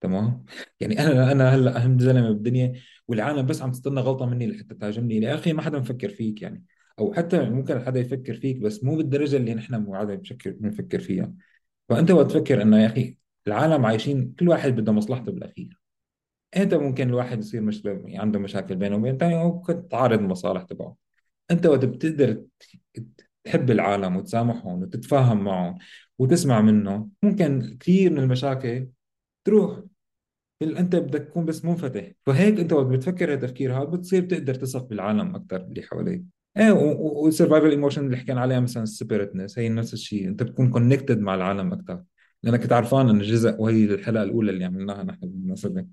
تمام؟ 0.00 0.44
يعني 0.80 1.00
أنا 1.00 1.32
أنا 1.32 1.54
هلأ 1.54 1.84
أهم 1.84 1.98
زلمة 1.98 2.28
بالدنيا 2.28 2.72
والعالم 3.08 3.46
بس 3.46 3.62
عم 3.62 3.72
تستنى 3.72 4.00
غلطة 4.00 4.26
مني 4.26 4.46
لحتى 4.46 4.74
تهاجمني. 4.74 5.16
يا 5.16 5.34
أخي 5.34 5.52
ما 5.52 5.62
حدا 5.62 5.78
مفكر 5.78 6.08
فيك 6.08 6.42
يعني. 6.42 6.64
أو 6.98 7.14
حتى 7.14 7.50
ممكن 7.50 7.80
حدا 7.80 8.00
يفكر 8.00 8.34
فيك 8.34 8.56
بس 8.58 8.84
مو 8.84 8.96
بالدرجة 8.96 9.36
اللي 9.36 9.54
نحن 9.54 9.84
بشكل 10.06 10.52
بنفكر 10.52 11.00
فيها. 11.00 11.32
فأنت 11.88 12.10
وقت 12.10 12.30
تفكر 12.30 12.62
إنه 12.62 12.82
يا 12.82 12.86
أخي 12.86 13.16
العالم 13.46 13.86
عايشين 13.86 14.34
كل 14.40 14.48
واحد 14.48 14.76
بده 14.76 14.92
مصلحته 14.92 15.32
بالأخير. 15.32 15.80
انت 16.56 16.74
ممكن 16.74 17.08
الواحد 17.08 17.38
يصير 17.38 17.60
مش 17.60 17.84
يعني 17.84 18.18
عنده 18.18 18.38
مشاكل 18.38 18.76
بينه 18.76 18.96
وبين 18.96 19.18
ثاني 19.18 19.40
أو 19.40 19.62
تعارض 19.90 20.18
المصالح 20.18 20.62
تبعه. 20.62 21.03
أنت 21.50 21.66
وقت 21.66 21.84
بتقدر 21.84 22.42
تحب 23.44 23.70
العالم 23.70 24.16
وتسامحهم 24.16 24.82
وتتفاهم 24.82 25.44
معهم 25.44 25.78
وتسمع 26.18 26.60
منهم. 26.60 27.10
ممكن 27.22 27.76
كثير 27.80 28.12
من 28.12 28.18
المشاكل 28.18 28.88
تروح 29.44 29.80
أنت 30.62 30.96
بدك 30.96 31.20
تكون 31.24 31.44
بس 31.44 31.64
منفتح. 31.64 32.12
فهيك 32.26 32.60
أنت 32.60 32.72
وقت 32.72 32.86
بتفكر 32.86 33.32
هالتفكير 33.32 33.76
هذا 33.76 33.84
بتصير 33.84 34.22
تقدر 34.22 34.54
تثق 34.54 34.84
بالعالم 34.84 35.34
أكثر 35.34 35.56
اللي 35.56 35.82
حواليك. 35.82 36.22
إيه 36.56 36.72
وال 36.72 36.92
survival 36.92 37.70
emotion 37.70 38.06
اللي 38.06 38.16
حكينا 38.16 38.40
عليها 38.40 38.60
مثلا 38.60 38.82
ال 38.82 38.88
separateness 38.88 39.58
هي 39.58 39.68
نفس 39.68 39.94
الشيء. 39.94 40.28
أنت 40.28 40.42
بتكون 40.42 40.70
connected 40.70 41.20
مع 41.20 41.34
العالم 41.34 41.72
أكثر 41.72 42.02
لأنك 42.42 42.66
تعرفان 42.66 43.08
انه 43.08 43.22
جزء 43.22 43.60
وهي 43.60 43.84
الحلقة 43.84 44.22
الأولى 44.22 44.50
اللي 44.50 44.64
عملناها 44.64 45.02
نحن 45.04 45.20
بالمناسبة 45.20 45.86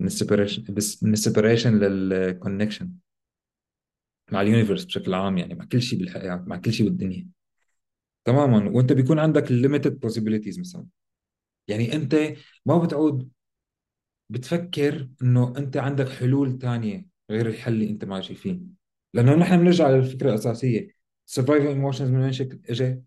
من 0.00 0.06
ال 0.06 0.12
separation 0.12 0.74
بس 0.74 1.02
من 1.02 1.12
ال 1.12 1.18
separation 1.18 1.78
لل 1.78 1.97
connection 1.97 2.90
مع 4.32 4.40
ال 4.40 4.45
universe 4.45 4.84
بشكل 4.84 5.14
عام 5.14 5.38
يعني 5.38 5.54
مع 5.54 5.64
كل 5.64 5.82
شيء 5.82 5.98
بالحياة 5.98 6.44
مع 6.46 6.56
كل 6.56 6.72
شيء 6.72 6.86
بالدنيا. 6.88 7.28
تماما. 8.24 8.70
وأنت 8.70 8.92
بيكون 8.92 9.18
عندك 9.18 9.46
limited 9.46 10.08
possibilities 10.08 10.58
مثلا. 10.58 10.86
يعني 11.68 11.94
أنت 11.94 12.16
ما 12.66 12.78
بتعود 12.78 13.30
بتفكر 14.30 15.08
إنه 15.22 15.54
أنت 15.56 15.76
عندك 15.76 16.08
حلول 16.08 16.58
تانية 16.58 17.06
غير 17.30 17.46
الحل 17.46 17.72
اللي 17.72 17.90
أنت 17.90 18.04
ماشي 18.04 18.34
فيه. 18.34 18.60
لأنه 19.14 19.34
نحن 19.34 19.56
بنرجع 19.58 19.90
للفكرة 19.90 20.28
الأساسية. 20.30 20.88
survival 21.30 21.74
emotions 21.76 22.00
من 22.00 22.16
وين 22.16 22.60
اجى 22.70 23.02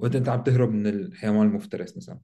وانت 0.00 0.16
أنت 0.16 0.28
عم 0.28 0.42
تهرب 0.42 0.70
من 0.70 0.86
الحيوان 0.86 1.46
المفترس 1.46 1.96
مثلا. 1.96 2.20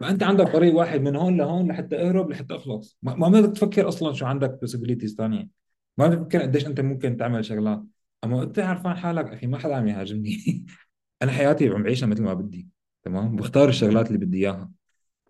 فأنت 0.00 0.22
عندك 0.22 0.52
طريق 0.52 0.74
واحد 0.74 1.00
من 1.00 1.16
هون 1.16 1.36
لهون 1.36 1.68
لحتى 1.68 1.96
أهرب 1.96 2.30
لحتى 2.30 2.56
أخلص. 2.56 2.98
ما 3.02 3.14
ما 3.14 3.28
بدك 3.28 3.56
تفكر 3.56 3.88
أصلا 3.88 4.12
شو 4.12 4.26
عندك 4.26 4.58
possibilities 4.64 5.16
ثانية 5.16 5.59
ما 6.00 6.06
بدك 6.08 6.18
تفكر 6.18 6.42
قديش 6.42 6.66
أنت 6.66 6.80
ممكن 6.80 7.16
تعمل 7.16 7.44
شغلات. 7.44 7.82
أما 8.24 8.42
انت 8.42 8.58
عارفان 8.58 8.96
حالك 8.96 9.24
أخي 9.24 9.46
ما 9.46 9.58
حدا 9.58 9.74
عم 9.76 9.88
يهاجمني. 9.88 10.66
أنا 11.22 11.32
حياتي 11.32 11.68
عم 11.68 11.82
بعيشها 11.82 12.06
مثل 12.06 12.22
ما 12.22 12.34
بدي 12.34 12.68
تمام؟ 13.02 13.36
بختار 13.36 13.68
الشغلات 13.68 14.06
اللي 14.06 14.18
بدي 14.18 14.38
إياها. 14.38 14.70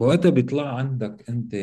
وقتها 0.00 0.30
بيطلع 0.30 0.76
عندك 0.78 1.30
أنت 1.30 1.54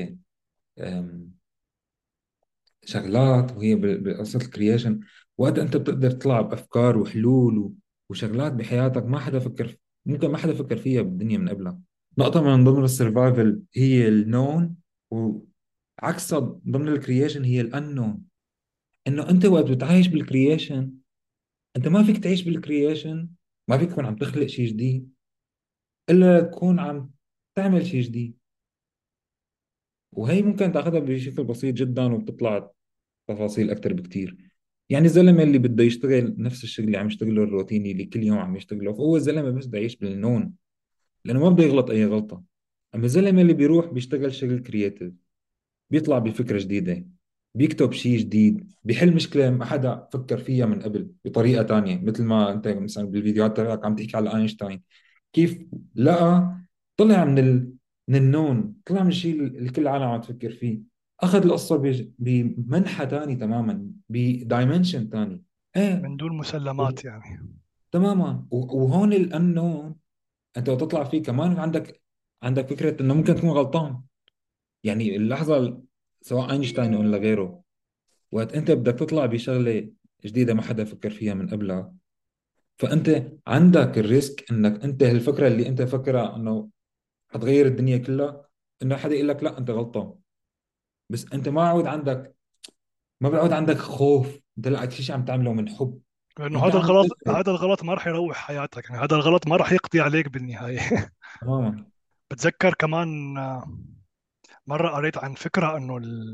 شغلات 2.85 3.51
وهي 3.57 3.75
ب- 3.75 4.03
بقصة 4.03 4.39
ال 4.39 4.46
creation 4.46 4.99
وقت 5.37 5.59
أنت 5.59 5.77
بتقدر 5.77 6.11
تطلع 6.11 6.41
بأفكار 6.41 6.97
وحلول 6.97 7.73
وشغلات 8.09 8.53
بحياتك 8.53 9.05
ما 9.05 9.19
حدا 9.19 9.39
فكر 9.39 9.77
ممكن 10.05 10.27
ما 10.29 10.37
حدا 10.37 10.53
فكر 10.53 10.77
فيها 10.77 11.01
بالدنيا 11.01 11.37
من 11.37 11.49
قبلها 11.49 11.79
نقطة 12.17 12.41
من 12.41 12.63
ضمن 12.63 12.83
ال 12.83 12.92
survival 12.92 13.61
هي 13.75 14.07
ال 14.07 14.19
known 14.19 14.75
وعكسها 15.11 16.39
ضمن 16.69 16.87
ال 16.87 16.94
creation 16.94 17.43
هي 17.43 17.61
الانون 17.61 18.26
إنه 19.07 19.29
أنت 19.29 19.45
وقت 19.45 19.65
بتعيش 19.65 20.07
بال 20.07 20.25
creation 20.25 20.93
أنت 21.77 21.87
ما 21.87 22.03
فيك 22.03 22.17
تعيش 22.17 22.43
بال 22.43 22.61
creation 22.61 23.29
ما 23.67 23.77
فيك 23.77 23.91
تكون 23.91 24.05
عم 24.05 24.15
تخلق 24.15 24.45
شيء 24.47 24.67
جديد 24.67 25.13
إلا 26.09 26.41
تكون 26.41 26.79
عم 26.79 27.11
تعمل 27.55 27.85
شيء 27.85 28.01
جديد. 28.01 28.37
وهي 30.11 30.41
ممكن 30.41 30.71
تأخذها 30.71 30.99
بشكل 30.99 31.43
بسيط 31.43 31.75
جدا 31.75 32.13
وبتطلع 32.13 32.71
تفاصيل 33.27 33.71
أكثر 33.71 33.93
بكثير 33.93 34.37
يعني 34.89 35.05
الزلمة 35.05 35.43
اللي 35.43 35.57
بده 35.57 35.83
يشتغل 35.83 36.35
نفس 36.37 36.63
الشغل 36.63 36.85
اللي 36.85 36.97
عم 36.97 37.07
يشتغله 37.07 37.43
الروتيني 37.43 37.91
اللي 37.91 38.05
كل 38.05 38.23
يوم 38.23 38.37
عم 38.37 38.55
يشتغله 38.55 38.93
فهو 38.93 39.15
الزلمة 39.15 39.49
بس 39.49 39.65
بده 39.65 39.77
يعيش 39.77 39.95
بال 39.95 40.12
known 40.12 40.53
لأنه 41.25 41.39
ما 41.39 41.49
بده 41.49 41.63
يغلط 41.63 41.89
أي 41.89 42.05
غلطة. 42.05 42.43
أما 42.95 43.05
الزلمة 43.05 43.41
اللي 43.41 43.53
بيروح 43.53 43.85
بيشتغل 43.85 44.33
شغل 44.33 44.59
creative 44.59 45.13
بيطلع 45.89 46.19
بفكرة 46.19 46.59
جديدة. 46.59 47.16
بيكتب 47.57 47.91
شيء 47.93 48.19
جديد 48.19 48.71
بيحل 48.83 49.15
مشكلة 49.15 49.49
ما 49.49 49.65
حدا 49.65 50.07
فكر 50.13 50.37
فيها 50.37 50.65
من 50.65 50.81
قبل 50.81 51.09
بطريقة 51.25 51.63
تانية 51.63 52.01
مثل 52.03 52.23
ما 52.23 52.51
انت 52.53 52.67
مثلا 52.67 53.05
بالفيديوهات 53.07 53.57
تبعك 53.57 53.85
عم 53.85 53.95
تحكي 53.95 54.17
على 54.17 54.33
آينشتاين. 54.35 54.81
كيف 55.33 55.59
لقى 55.95 56.57
طلع 56.97 57.25
من 57.25 57.67
من 58.07 58.15
ال 58.15 58.25
known 58.25 58.73
طلع 58.85 59.03
من 59.03 59.09
الشيء 59.09 59.33
اللي 59.43 59.69
كل 59.69 59.81
العالم 59.81 60.03
عم 60.03 60.21
تفكر 60.21 60.51
فيه. 60.51 60.79
أخذ 61.19 61.45
القصة 61.45 61.77
بج- 61.77 62.09
بمنحى 62.19 63.05
ثاني 63.09 63.35
تماما 63.35 63.87
ب 64.09 64.19
dimension 64.19 65.09
ثاني 65.09 65.43
إيه. 65.75 65.95
من 65.95 66.17
دون 66.17 66.31
و- 66.31 66.33
مسلمات 66.33 67.05
يعني. 67.05 67.47
تماما. 67.91 68.45
و- 68.51 68.83
وهون 68.83 69.13
الأنون 69.13 69.95
أنت 70.57 70.69
وتطلع 70.69 71.03
فيه 71.03 71.23
كمان 71.23 71.59
عندك 71.59 72.01
عندك 72.43 72.67
فكرة 72.69 73.01
إنه 73.01 73.13
ممكن 73.13 73.35
تكون 73.35 73.49
غلطان. 73.49 74.01
يعني 74.83 75.15
اللحظة 75.15 75.57
ال- 75.57 75.86
سواء 76.27 76.51
أينشتاين 76.51 76.95
ولا 76.95 77.17
غيره. 77.17 77.61
وقت 78.31 78.53
أنت 78.53 78.71
بدك 78.71 78.99
تطلع 78.99 79.25
بشغلة 79.25 79.89
جديدة 80.25 80.53
ما 80.53 80.61
حدا 80.61 80.83
فكر 80.83 81.09
فيها 81.09 81.33
من 81.33 81.49
قبلها 81.49 81.93
فأنت 82.77 83.31
عندك 83.47 83.97
ال 83.97 84.08
risk 84.08 84.51
إنك 84.51 84.83
أنت 84.83 85.03
الفكرة 85.03 85.47
اللي 85.47 85.67
أنت 85.67 85.81
فكرها 85.81 86.35
إنه 86.35 86.69
حتغير 87.29 87.65
الدنيا 87.65 87.97
كلها 87.97 88.45
إنه 88.81 88.95
حدا 88.95 89.15
يقول 89.15 89.27
لك 89.27 89.43
لا 89.43 89.57
أنت 89.57 89.69
غلطان. 89.69 90.13
بس 91.09 91.25
أنت 91.33 91.49
ما 91.49 91.67
عود 91.69 91.87
عندك 91.87 92.35
ما 93.21 93.29
بيعود 93.29 93.51
عندك 93.51 93.77
خوف. 93.77 94.39
أنت 94.57 94.67
لا 94.67 94.89
شيء 94.89 95.15
عم 95.15 95.25
تعمله 95.25 95.53
من 95.53 95.69
حب. 95.69 95.99
لأنه 96.39 96.65
هذا 96.65 96.77
الغلط 96.77 97.07
هذا 97.27 97.51
الغلط 97.51 97.83
ما 97.83 97.93
راح 97.93 98.07
يروح 98.07 98.37
حياتك. 98.37 98.89
يعني 98.89 99.03
هذا 99.03 99.15
الغلط 99.15 99.47
ما 99.47 99.55
راح 99.55 99.71
يقضي 99.71 100.01
عليك 100.01 100.29
بالنهاية. 100.29 100.79
تماما. 101.41 101.85
بتذكر 102.31 102.73
كمان 102.73 103.37
آه، 103.37 103.77
مرة 104.67 104.89
قريت 104.89 105.17
عن 105.17 105.33
فكرة 105.33 105.77
إنه 105.77 105.97
ال- 105.97 106.33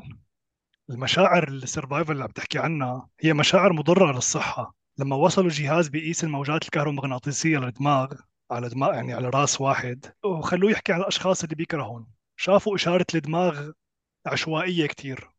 المشاعر 0.90 1.48
ال 1.48 1.55
survival 1.55 2.12
اللي 2.12 2.24
عم 2.24 2.30
تحكي 2.30 2.60
عنها 2.60 3.10
هي 3.22 3.34
مشاعر 3.34 3.74
مضرة 3.74 4.12
للصحة. 4.12 4.76
لما 4.98 5.16
وصلوا 5.16 5.50
جهاز 5.50 5.88
بيقيس 5.88 6.24
الموجات 6.24 6.64
الكهرومغناطيسية 6.64 7.58
للدماغ 7.58 8.14
على 8.52 8.70
دماغ 8.70 8.94
يعني 8.94 9.14
على 9.14 9.30
راس 9.30 9.62
واحد 9.62 10.06
وخلوه 10.24 10.72
يحكي 10.72 10.94
عن 10.94 11.00
الأشخاص 11.00 11.44
اللي 11.44 11.56
بيكرهون. 11.56 12.08
شافوا 12.38 12.76
إشارة 12.76 13.06
الدماغ 13.16 13.72
عشوائية 14.26 14.88
كتير. 14.88 15.30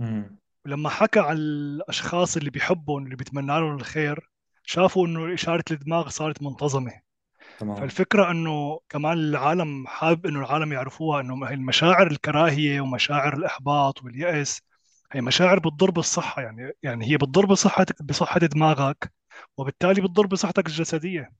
امم 0.00 0.38
ولما 0.66 0.88
حكى 0.88 1.20
عن 1.20 1.36
الأشخاص 1.36 2.36
اللي 2.36 2.50
بيحبهم 2.50 3.04
اللي 3.04 3.16
بيتمنى 3.16 3.46
لهم 3.60 3.76
الخير 3.76 4.30
شافوا 4.64 5.06
إنه 5.06 5.34
إشارة 5.34 5.64
الدماغ 5.70 6.08
صارت 6.08 6.42
منتظمة. 6.42 7.00
تمام. 7.58 7.76
فالفكرة 7.80 8.30
إنه 8.30 8.80
كمان 8.88 9.18
العالم 9.18 9.86
حابب 9.86 10.26
إنه 10.26 10.40
العالم 10.40 10.72
يعرفوها 10.72 11.20
إنه 11.20 11.50
المشاعر 11.50 12.06
الكراهية 12.10 12.80
ومشاعر 12.80 13.34
الإحباط 13.36 14.04
واليأس 14.04 14.62
هي 15.12 15.20
مشاعر 15.20 15.58
بتضر 15.58 15.90
بالصحة 15.90 16.42
يعني 16.42 16.72
يعني 16.82 17.10
هي 17.10 17.16
بتضر 17.16 17.46
بصحتك 17.46 18.02
بصحة 18.02 18.40
دماغك 18.40 19.12
وبالتالي 19.56 20.00
بتضر 20.02 20.26
بصحتك 20.26 20.66
الجسدية. 20.66 21.32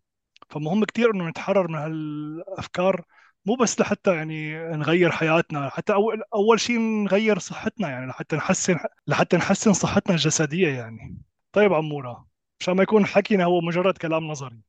فمهم 0.50 0.84
كتير 0.84 1.10
إنه 1.14 1.28
نتحرر 1.28 1.68
من 1.68 1.74
هالأفكار 1.76 3.04
مو 3.46 3.54
بس 3.56 3.80
لحتى 3.80 4.14
يعني 4.16 4.54
نغير 4.76 5.10
حياتنا 5.12 5.70
حتى 5.70 5.92
اول 5.94 6.22
أول 6.34 6.60
شيء 6.60 6.78
نغير 6.80 7.38
صحتنا 7.38 7.88
يعني 7.90 8.06
لحتى 8.06 8.36
نحسن 8.36 8.76
لحتى 9.06 9.36
نحسن 9.36 9.72
صحتنا 9.72 10.14
الجسدية 10.14 10.68
يعني. 10.68 11.18
طيب 11.52 11.72
عمورة 11.74 12.26
مشان 12.60 12.74
ما 12.76 12.82
يكون 12.82 13.06
حكينا 13.06 13.44
هو 13.44 13.60
مجرد 13.60 13.98
كلام 13.98 14.24
نظري. 14.28 14.60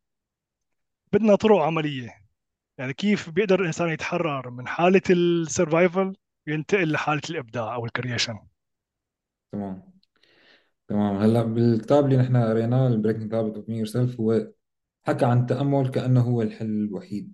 بدنا 1.14 1.36
طرق 1.36 1.58
عملية. 1.58 2.20
يعني 2.78 2.94
كيف 2.94 3.30
بيقدر 3.30 3.62
الإنسان 3.62 3.90
يتحرر 3.90 4.50
من 4.50 4.68
حالة 4.68 5.02
ال 5.10 5.22
survival 5.22 6.16
وينتقل 6.48 6.92
لحالة 6.92 7.22
الإبداع 7.30 7.76
أو 7.76 7.86
ال 7.86 7.92
creation 7.92 8.40
تمام. 9.52 9.94
تمام. 10.88 11.18
هلأ 11.18 11.44
بالكتاب 11.44 12.06
اللي 12.06 12.18
نحن 12.18 12.38
قريناه 12.38 12.88
ال 12.88 12.93
Breaking 12.93 13.36
the 13.36 13.43
Habit 13.43 13.56
of 13.56 13.70
Being 13.70 13.78
Yourself 13.78 14.20
هو 14.20 14.48
حكى 15.04 15.26
عن 15.26 15.40
التأمل 15.42 15.90
كأنه 15.90 16.22
هو 16.22 16.42
الحل 16.42 16.66
الوحيد. 16.66 17.34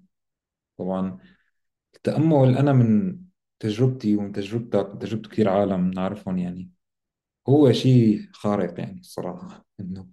طبعا 0.78 1.20
التأمل 1.96 2.58
أنا 2.58 2.74
من 2.74 3.20
تجربتي 3.60 4.16
ومن 4.16 4.32
تجربتك 4.32 4.96
وتجربة 4.96 5.30
كثير 5.30 5.50
عالم 5.50 5.92
نعرفهم 5.92 6.38
يعني 6.38 6.72
هو 7.50 7.72
شيء 7.72 8.30
خارق 8.34 8.80
يعني 8.80 9.00
الصراحة. 9.00 9.66
إنه 9.80 10.08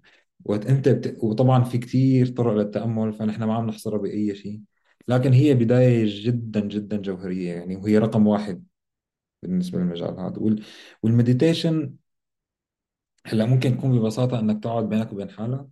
وقت 0.45 0.67
أنت 0.67 0.89
بت... 0.89 1.19
وطبعا 1.23 1.65
في 1.65 1.79
كثير 1.79 2.27
طرق 2.27 2.55
للتأمل 2.55 3.13
فنحن 3.13 3.45
ما 3.45 3.55
عم 3.55 3.67
نحصرها 3.67 3.99
بأي 3.99 4.35
شيء. 4.35 4.61
لكن 5.09 5.33
هي 5.33 5.55
بداية 5.55 6.05
جدا 6.25 6.61
جدا 6.61 6.97
جوهرية 6.97 7.53
يعني 7.53 7.77
وهي 7.77 7.99
رقم 7.99 8.27
واحد 8.27 8.65
بالنسبة 9.43 9.79
للمجال 9.79 10.21
هذا. 10.21 10.39
وال... 10.39 10.65
وال 11.03 11.18
meditation 11.18 11.95
هلأ 13.27 13.47
ممكن 13.47 13.77
تكون 13.77 13.99
ببساطة 14.01 14.41
إنك 14.41 14.63
تقعد 14.63 14.89
بينك 14.89 15.13
وبين 15.13 15.31
حالك 15.31 15.67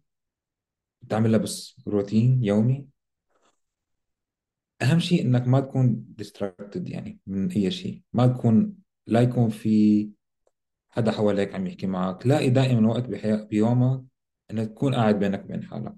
تعملها 1.09 1.39
بس 1.39 1.81
روتين 1.89 2.45
يومي. 2.45 2.87
أهم 4.83 4.99
شيء 4.99 5.23
إنك 5.23 5.49
ما 5.49 5.61
تكون 5.61 6.05
distracted 6.09 6.89
يعني 6.89 7.19
من 7.27 7.51
أي 7.51 7.71
شيء. 7.71 8.03
ما 8.13 8.27
تكون 8.27 8.75
لا 9.07 9.21
يكون 9.21 9.49
في 9.49 10.11
حدا 10.91 11.13
حواليك 11.13 11.55
عم 11.55 11.67
يحكي 11.67 11.87
معك. 11.87 12.27
لاقي 12.27 12.51
دائما 12.51 12.89
وقت 12.89 13.07
بحياة 13.07 13.45
بيومك 13.45 14.03
إنك 14.51 14.69
تكون 14.69 14.95
قاعد 14.95 15.19
بينك 15.19 15.45
وبين 15.45 15.63
حالك. 15.65 15.95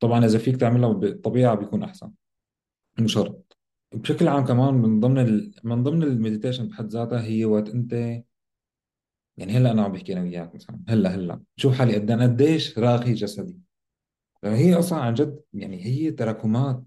طبعا 0.00 0.24
إذا 0.24 0.38
فيك 0.38 0.56
تعملها 0.56 0.88
بالطبيعة 0.92 1.54
بيكون 1.54 1.82
أحسن 1.82 2.10
مو 2.98 3.06
شرط. 3.08 3.56
بشكل 3.94 4.28
عام 4.28 4.44
كمان 4.46 4.74
من 4.74 5.00
ضمن 5.00 5.18
ال... 5.18 5.54
من 5.64 5.82
ضمن 5.82 6.02
ال 6.02 6.08
meditation 6.08 6.68
بحد 6.68 6.86
ذاتها 6.88 7.22
هي 7.24 7.44
وقت 7.44 7.68
أنت 7.68 8.22
يعني 9.36 9.52
هلأ 9.52 9.70
أنا 9.70 9.82
عم 9.84 9.92
بحكي 9.92 10.12
أنا 10.12 10.22
وياك 10.22 10.54
مثلا 10.54 10.80
هلأ 10.88 11.14
هلأ 11.14 11.40
شوف 11.56 11.74
حالي؟ 11.78 11.94
قد 11.94 12.10
قديش 12.12 12.78
راخي 12.78 13.12
جسدي؟ 13.14 13.56
لأن 14.42 14.54
هي 14.54 14.74
أصلا 14.74 14.98
عن 15.00 15.14
جد 15.14 15.40
يعني 15.52 15.84
هي 15.84 16.10
تراكمات. 16.10 16.84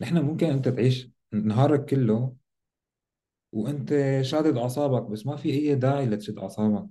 نحن 0.00 0.18
ممكن 0.18 0.46
أنت 0.46 0.68
تعيش 0.68 1.10
نهارك 1.32 1.84
كله 1.84 2.36
وأنت 3.52 3.90
شادد 4.22 4.56
أعصابك 4.56 5.02
بس 5.10 5.26
ما 5.26 5.36
في 5.36 5.50
أي 5.50 5.74
داعي 5.74 6.06
لتشد 6.06 6.38
أعصابك. 6.38 6.86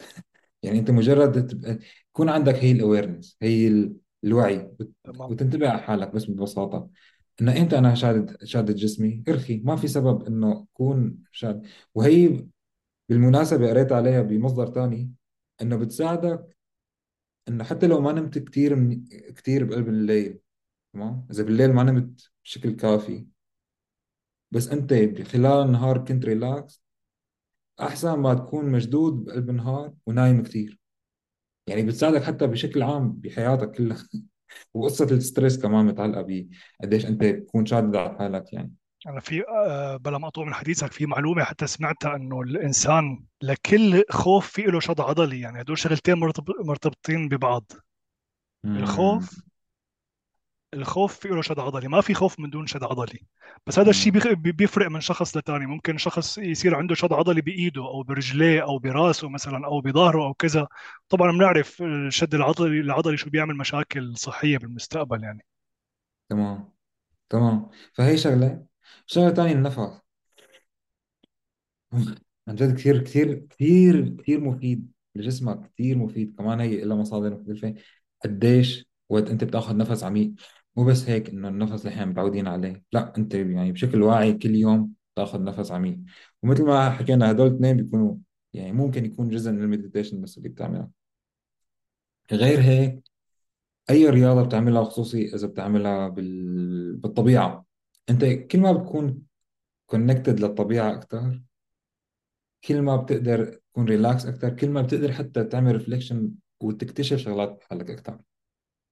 يعني 0.62 0.78
انت 0.78 0.90
مجرد 0.90 1.46
تبقى 1.46 1.78
يكون 2.10 2.28
عندك 2.28 2.54
هي 2.54 2.72
ال 2.72 2.78
awareness 2.78 3.36
هي 3.42 3.68
ال- 3.68 3.96
الوعي 4.24 4.56
وت- 4.80 4.92
تمام. 5.04 5.30
وتنتبه 5.30 5.68
على 5.70 5.82
حالك 5.82 6.14
بس 6.14 6.24
ببساطة. 6.24 6.90
انه 7.40 7.60
إمتى 7.62 7.78
أنا 7.78 7.94
شادد 7.94 8.44
شادد 8.44 8.74
جسمي 8.76 9.22
ارخي 9.28 9.58
ما 9.64 9.76
في 9.76 9.88
سبب 9.88 10.22
إنه 10.26 10.66
أكون 10.74 11.18
شاد 11.32 11.66
وهي 11.94 12.46
بالمناسبة 13.08 13.70
قريت 13.70 13.92
عليها 13.92 14.22
بمصدر 14.22 14.74
ثاني 14.74 15.12
إنه 15.62 15.76
بتساعدك 15.76 16.56
إنه 17.48 17.64
حتى 17.64 17.86
لو 17.86 18.00
ما 18.00 18.12
نمت 18.12 18.38
كثير 18.38 18.74
من 18.76 19.04
كثير 19.36 19.64
بقلب 19.64 19.88
الليل 19.88 20.38
تمام؟ 20.92 21.26
إذا 21.30 21.42
بالليل 21.44 21.72
ما 21.72 21.82
نمت 21.82 22.30
بشكل 22.44 22.70
كافي 22.76 23.26
بس 24.50 24.68
أنت 24.68 24.94
خلال 25.22 25.66
النهار 25.66 26.04
كنت 26.04 26.24
ريلاكس 26.24 26.82
أحسن 27.80 28.14
ما 28.14 28.34
تكون 28.34 28.64
مشدود 28.64 29.24
بقلب 29.24 29.50
النهار 29.50 29.92
ونايم 30.06 30.42
كثير 30.42 30.78
يعني 31.66 31.82
بتساعدك 31.82 32.22
حتى 32.22 32.46
بشكل 32.46 32.82
عام 32.82 33.12
بحياتك 33.12 33.70
كلها. 33.70 34.08
وقصة 34.74 35.04
الستريس 35.04 35.62
كمان 35.62 35.84
متعلقة 35.86 36.22
ب 36.22 36.48
قديش 36.82 37.06
أنت 37.06 37.24
تكون 37.24 37.66
شادد 37.66 37.96
على 37.96 38.18
حالك 38.18 38.52
يعني. 38.52 38.72
أنا 39.06 39.20
في 39.20 39.42
آه، 39.48 39.96
بلا 39.96 40.18
ما 40.18 40.30
من 40.38 40.54
حديثك 40.54 40.92
في 40.92 41.06
معلومة 41.06 41.44
حتى 41.44 41.66
سمعتها 41.66 42.16
إنه 42.16 42.40
الإنسان 42.40 43.24
لكل 43.42 44.04
خوف 44.10 44.46
في 44.50 44.62
له 44.62 44.80
شد 44.80 45.00
عضلي. 45.00 45.40
يعني 45.40 45.60
هدول 45.60 45.78
شغلتين 45.78 46.14
مرتب- 46.14 46.66
مرتبطين 46.66 47.28
ببعض. 47.28 47.72
الخوف 48.64 49.40
الخوف 50.74 51.18
في 51.18 51.28
له 51.28 51.42
شد 51.42 51.58
عضلي 51.58 51.88
ما 51.88 52.00
في 52.00 52.14
خوف 52.14 52.40
من 52.40 52.50
دون 52.50 52.66
شد 52.66 52.84
عضلي. 52.84 53.20
بس 53.66 53.78
هذا 53.78 53.90
الشيء 53.90 54.12
بيفرق 54.34 54.90
من 54.90 55.00
شخص 55.00 55.36
لتاني 55.36 55.66
ممكن 55.66 55.98
شخص 55.98 56.38
يصير 56.38 56.74
عنده 56.74 56.94
شد 56.94 57.12
عضلي 57.12 57.40
بإيده 57.40 57.82
أو 57.82 58.02
برجليه 58.02 58.62
أو 58.62 58.78
براسه 58.78 59.28
مثلا 59.28 59.66
أو 59.66 59.80
بظهره 59.80 60.24
أو 60.24 60.34
كذا. 60.34 60.68
طبعا 61.08 61.32
بنعرف 61.32 61.82
الشد 61.82 62.34
العضلي 62.34 62.80
العضلي 62.80 63.16
شو 63.16 63.30
بيعمل 63.30 63.56
مشاكل 63.56 64.16
صحية 64.16 64.58
بالمستقبل 64.58 65.22
يعني. 65.22 65.44
تمام. 66.28 66.72
تمام. 67.28 67.68
فهي 67.94 68.16
شغلة. 68.16 68.66
شغلة 69.06 69.30
تانية 69.30 69.52
النفس. 69.52 69.78
عن 72.48 72.54
جد 72.54 72.74
كثير 72.74 73.02
كثير 73.02 73.46
كثير 73.50 74.08
كثير 74.08 74.40
مفيد 74.40 74.92
لجسمك 75.14 75.70
كثير 75.74 75.98
مفيد. 75.98 76.34
كمان 76.38 76.60
هي 76.60 76.84
لها 76.84 76.96
مصادر 76.96 77.34
مختلفة. 77.34 77.74
قديش 78.24 78.88
وقت 79.08 79.30
أنت 79.30 79.44
بتأخذ 79.44 79.76
نفس 79.76 80.04
عميق. 80.04 80.30
مو 80.78 80.84
بس 80.84 81.08
هيك 81.08 81.30
إنه 81.30 81.48
النفس 81.48 81.80
اللي 81.80 81.94
إحنا 81.94 82.04
متعودين 82.04 82.48
عليه. 82.48 82.84
لا 82.92 83.16
أنت 83.18 83.34
يعني 83.34 83.72
بشكل 83.72 84.02
واعي 84.02 84.32
كل 84.32 84.54
يوم 84.54 84.94
تأخذ 85.14 85.44
نفس 85.44 85.72
عميق. 85.72 85.98
ومثل 86.42 86.64
ما 86.64 86.90
حكينا 86.90 87.30
هدول 87.30 87.46
الاثنين 87.46 87.76
بيكونوا 87.76 88.16
يعني 88.52 88.72
ممكن 88.72 89.04
يكون 89.04 89.28
جزء 89.28 89.52
من 89.52 89.62
ال 89.62 89.67
meditation 89.67 90.20
بس 90.20 90.38
اللي 90.38 90.48
بتعملها. 90.48 90.90
غير 92.32 92.60
هيك 92.60 93.02
أي 93.90 94.10
رياضة 94.10 94.42
بتعملها 94.42 94.84
خصوصي 94.84 95.34
إذا 95.34 95.46
بتعملها 95.46 96.08
بال... 96.08 96.96
بالطبيعة؟ 96.96 97.66
أنت 98.10 98.24
كل 98.24 98.60
ما 98.60 98.72
بتكون 98.72 99.22
connected 99.86 100.40
للطبيعة 100.40 100.94
أكثر 100.94 101.42
كل 102.64 102.82
ما 102.82 102.96
بتقدر 102.96 103.44
تكون 103.44 103.84
ريلاكس 103.84 104.26
أكثر 104.26 104.50
كل 104.50 104.70
ما 104.70 104.82
بتقدر 104.82 105.12
حتى 105.12 105.44
تعمل 105.44 105.72
reflection 105.72 106.32
وتكتشف 106.60 107.16
شغلات 107.16 107.58
بحالك 107.60 107.90
أكثر 107.90 108.20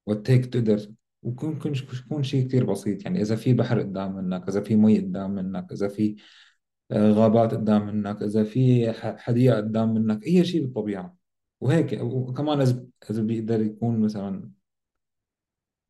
وهيك 0.06 0.46
تقدر 0.46 0.88
وممكن 1.22 1.72
يكون 2.06 2.22
شيء 2.22 2.48
كثير 2.48 2.64
بسيط. 2.64 3.04
يعني 3.04 3.20
إذا 3.22 3.36
في 3.36 3.54
بحر 3.54 3.80
قدام 3.80 4.16
منك 4.16 4.48
إذا 4.48 4.60
في 4.60 4.76
مي 4.76 4.98
قدام 4.98 5.30
منك 5.30 5.72
إذا 5.72 5.88
في 5.88 6.16
آه، 6.90 7.10
غابات 7.12 7.54
قدام 7.54 7.86
منك 7.86 8.22
إذا 8.22 8.44
في 8.44 8.92
حديقة 9.18 9.56
قدام 9.56 9.94
منك 9.94 10.24
أي 10.26 10.44
شيء 10.44 10.62
بالطبيعة. 10.62 11.16
وهيك 11.60 12.00
وكمان 12.02 12.60
إذا 13.10 13.22
بيقدر 13.22 13.60
يكون 13.60 14.00
مثلا 14.00 14.50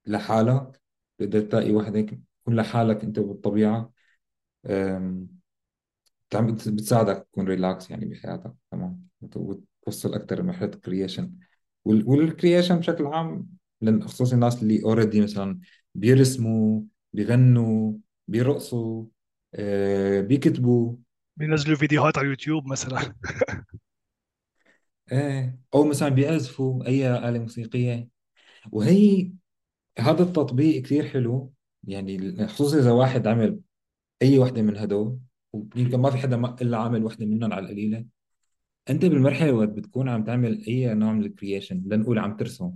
لحالك 0.06 0.80
بتقدر 1.18 1.40
تلاقي 1.40 1.72
وحدة 1.72 2.00
تكون 2.00 2.56
لحالك 2.56 3.04
أنت 3.04 3.18
بالطبيعة 3.18 3.92
بتساعدك 6.68 7.28
تكون 7.32 7.46
ريلاكس 7.48 7.90
يعني 7.90 8.04
بحياتك. 8.06 8.52
تمام. 8.70 9.06
وت- 9.20 9.36
وتوصل 9.36 10.14
أكثر 10.14 10.40
لمرحلة 10.40 10.68
ال 10.68 10.76
creation 10.76 11.32
وال 11.85 12.03
creation 12.03 12.78
بشكل 12.78 13.06
عام 13.06 13.55
لأن 13.80 14.02
خصوصا 14.02 14.34
الناس 14.34 14.62
اللي 14.62 14.82
already 14.85 15.20
مثلا 15.20 15.60
بيرسموا 15.94 16.82
بيغنوا 17.12 17.92
بيرقصوا 18.28 19.04
آه، 19.54 20.20
بيكتبوا. 20.20 20.96
بينزلوا 21.36 21.76
فيديوهات 21.76 22.18
على 22.18 22.24
اليوتيوب 22.24 22.66
مثلا. 22.66 23.14
إيه 25.12 25.58
أو 25.74 25.84
مثلا 25.84 26.08
بيعزفوا 26.08 26.86
أي 26.86 27.28
آلة 27.28 27.38
موسيقية. 27.38 28.08
وهي 28.72 29.32
هذا 29.98 30.22
التطبيق 30.22 30.82
كثير 30.82 31.06
حلو. 31.08 31.52
يعني 31.84 32.48
خصوصا 32.48 32.78
إذا 32.78 32.92
واحد 32.92 33.26
عمل 33.26 33.60
أي 34.22 34.38
وحده 34.38 34.62
من 34.62 34.76
هدول 34.76 35.18
ويمكن 35.52 35.98
ما 36.00 36.10
في 36.10 36.18
حدا 36.18 36.36
ما 36.36 36.56
إلا 36.62 36.78
عامل 36.78 37.04
وحده 37.04 37.26
منهم 37.26 37.52
على 37.52 37.64
القليلة. 37.66 38.06
أنت 38.90 39.04
بالمرحلة 39.04 39.52
وقت 39.52 39.68
بتكون 39.68 40.08
عم 40.08 40.24
تعمل 40.24 40.64
أي 40.68 40.94
نوع 40.94 41.12
من 41.12 41.24
الكرييشن 41.26 41.82
لنقول 41.86 42.18
عم 42.18 42.36
ترسم. 42.36 42.72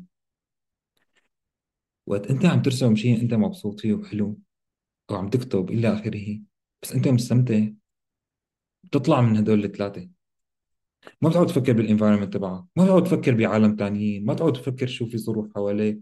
وقت 2.11 2.27
انت 2.31 2.47
عم 2.47 2.63
ترسم 2.63 2.97
شيء 2.97 3.23
أنت 3.23 3.35
مبسوط 3.35 3.81
فيه 3.81 3.95
وحلو 3.95 4.39
أو 5.11 5.17
عم 5.17 5.31
تكتب 5.31 5.71
إلى 5.71 5.95
آخره 5.95 6.41
بس 6.83 6.93
أنت 6.93 7.09
مستمتع. 7.09 7.61
بتطلع 8.85 9.21
من 9.21 9.37
هدول 9.37 9.65
الثلاثه 9.65 10.09
ما 11.23 11.29
بتقعد 11.29 11.47
تفكر 11.47 11.73
بالانفايرمنت 11.73 12.35
تبعك 12.35 12.65
ما 12.77 12.85
بتقعد 12.85 13.05
تفكر 13.05 13.35
بعالم 13.35 13.77
تانيين 13.77 14.25
ما 14.25 14.33
بتقعد 14.35 14.53
تفكر 14.53 14.87
شو 14.87 15.07
في 15.07 15.19
ظروف 15.19 15.55
حواليك 15.55 16.01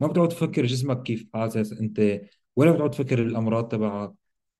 ما 0.00 0.06
بتقعد 0.06 0.28
تفكر 0.28 0.66
جسمك 0.66 1.02
كيف 1.02 1.26
حاسس 1.34 1.72
أنت 1.72 2.20
ولا 2.56 2.72
بتقعد 2.72 2.90
تفكر 2.90 3.22
الأمراض 3.22 3.68
تبعك 3.68 4.12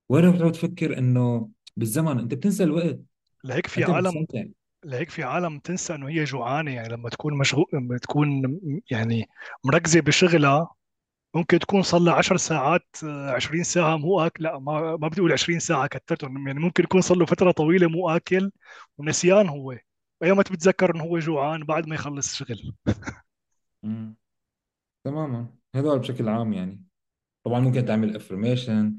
ولا 0.08 0.30
بتقعد 0.30 0.52
تفكر 0.52 0.98
إنه 0.98 1.50
بالزمن 1.76 2.18
أنت 2.18 2.34
بتنسى 2.34 2.64
الوقت. 2.64 3.00
لهيك 3.44 3.66
في 3.66 3.80
أنت 3.80 3.90
عالم 3.90 4.26
لهيك 4.84 5.10
في 5.10 5.22
عالم 5.22 5.58
تنسى 5.58 5.94
إنه 5.94 6.08
هي 6.08 6.24
جوعانة 6.24 6.70
يعني 6.74 6.88
لما 6.88 7.08
تكون 7.08 7.38
مشغول 7.38 7.66
لما 7.72 7.98
تكون 7.98 8.60
يعني 8.90 9.28
مركزة 9.64 10.00
بشغلها 10.00 10.74
ممكن 11.34 11.58
تكون 11.58 11.82
صار 11.82 12.00
لها 12.00 12.14
10 12.14 12.36
ساعات 12.36 12.86
آه، 13.04 13.30
20 13.30 13.62
ساعة 13.64 13.96
مو 13.96 14.20
أكل 14.20 14.44
لا 14.44 14.58
ما 14.58 14.96
ما 14.96 15.08
بدي 15.08 15.20
أقول 15.20 15.32
20 15.32 15.58
ساعه 15.58 15.86
كثرتهم 15.86 16.46
يعني 16.48 16.60
ممكن 16.60 16.84
يكون 16.84 17.00
صار 17.00 17.16
له 17.18 17.26
فترة 17.26 17.50
طويلة 17.50 17.88
مو 17.88 18.10
أكل 18.10 18.50
ونسيان 18.98 19.48
هو. 19.48 19.78
أيام 20.22 20.36
ما 20.36 20.42
تتذكر 20.42 20.94
إنه 20.94 21.04
هو 21.04 21.18
جوعان 21.18 21.64
بعد 21.64 21.86
ما 21.88 21.94
يخلص 21.94 22.34
شغل. 22.34 22.72
مم. 23.82 24.16
تماما. 25.04 25.46
هذول 25.74 25.98
بشكل 25.98 26.28
عام 26.28 26.52
يعني. 26.52 26.84
طبعا 27.44 27.60
ممكن 27.60 27.84
تعمل 27.84 28.16
affirmation 28.16 28.96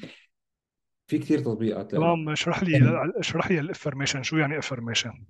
في 1.07 1.19
كثير 1.19 1.39
تطبيقات 1.39 1.91
تمام. 1.91 2.29
اشرح 2.29 2.63
لي 2.63 2.79
اشرح 3.19 3.51
لي 3.51 3.59
ال 3.59 3.65
affirmation 3.65 4.23
شو 4.23 4.37
يعني 4.37 4.59
affirmation 4.59 5.25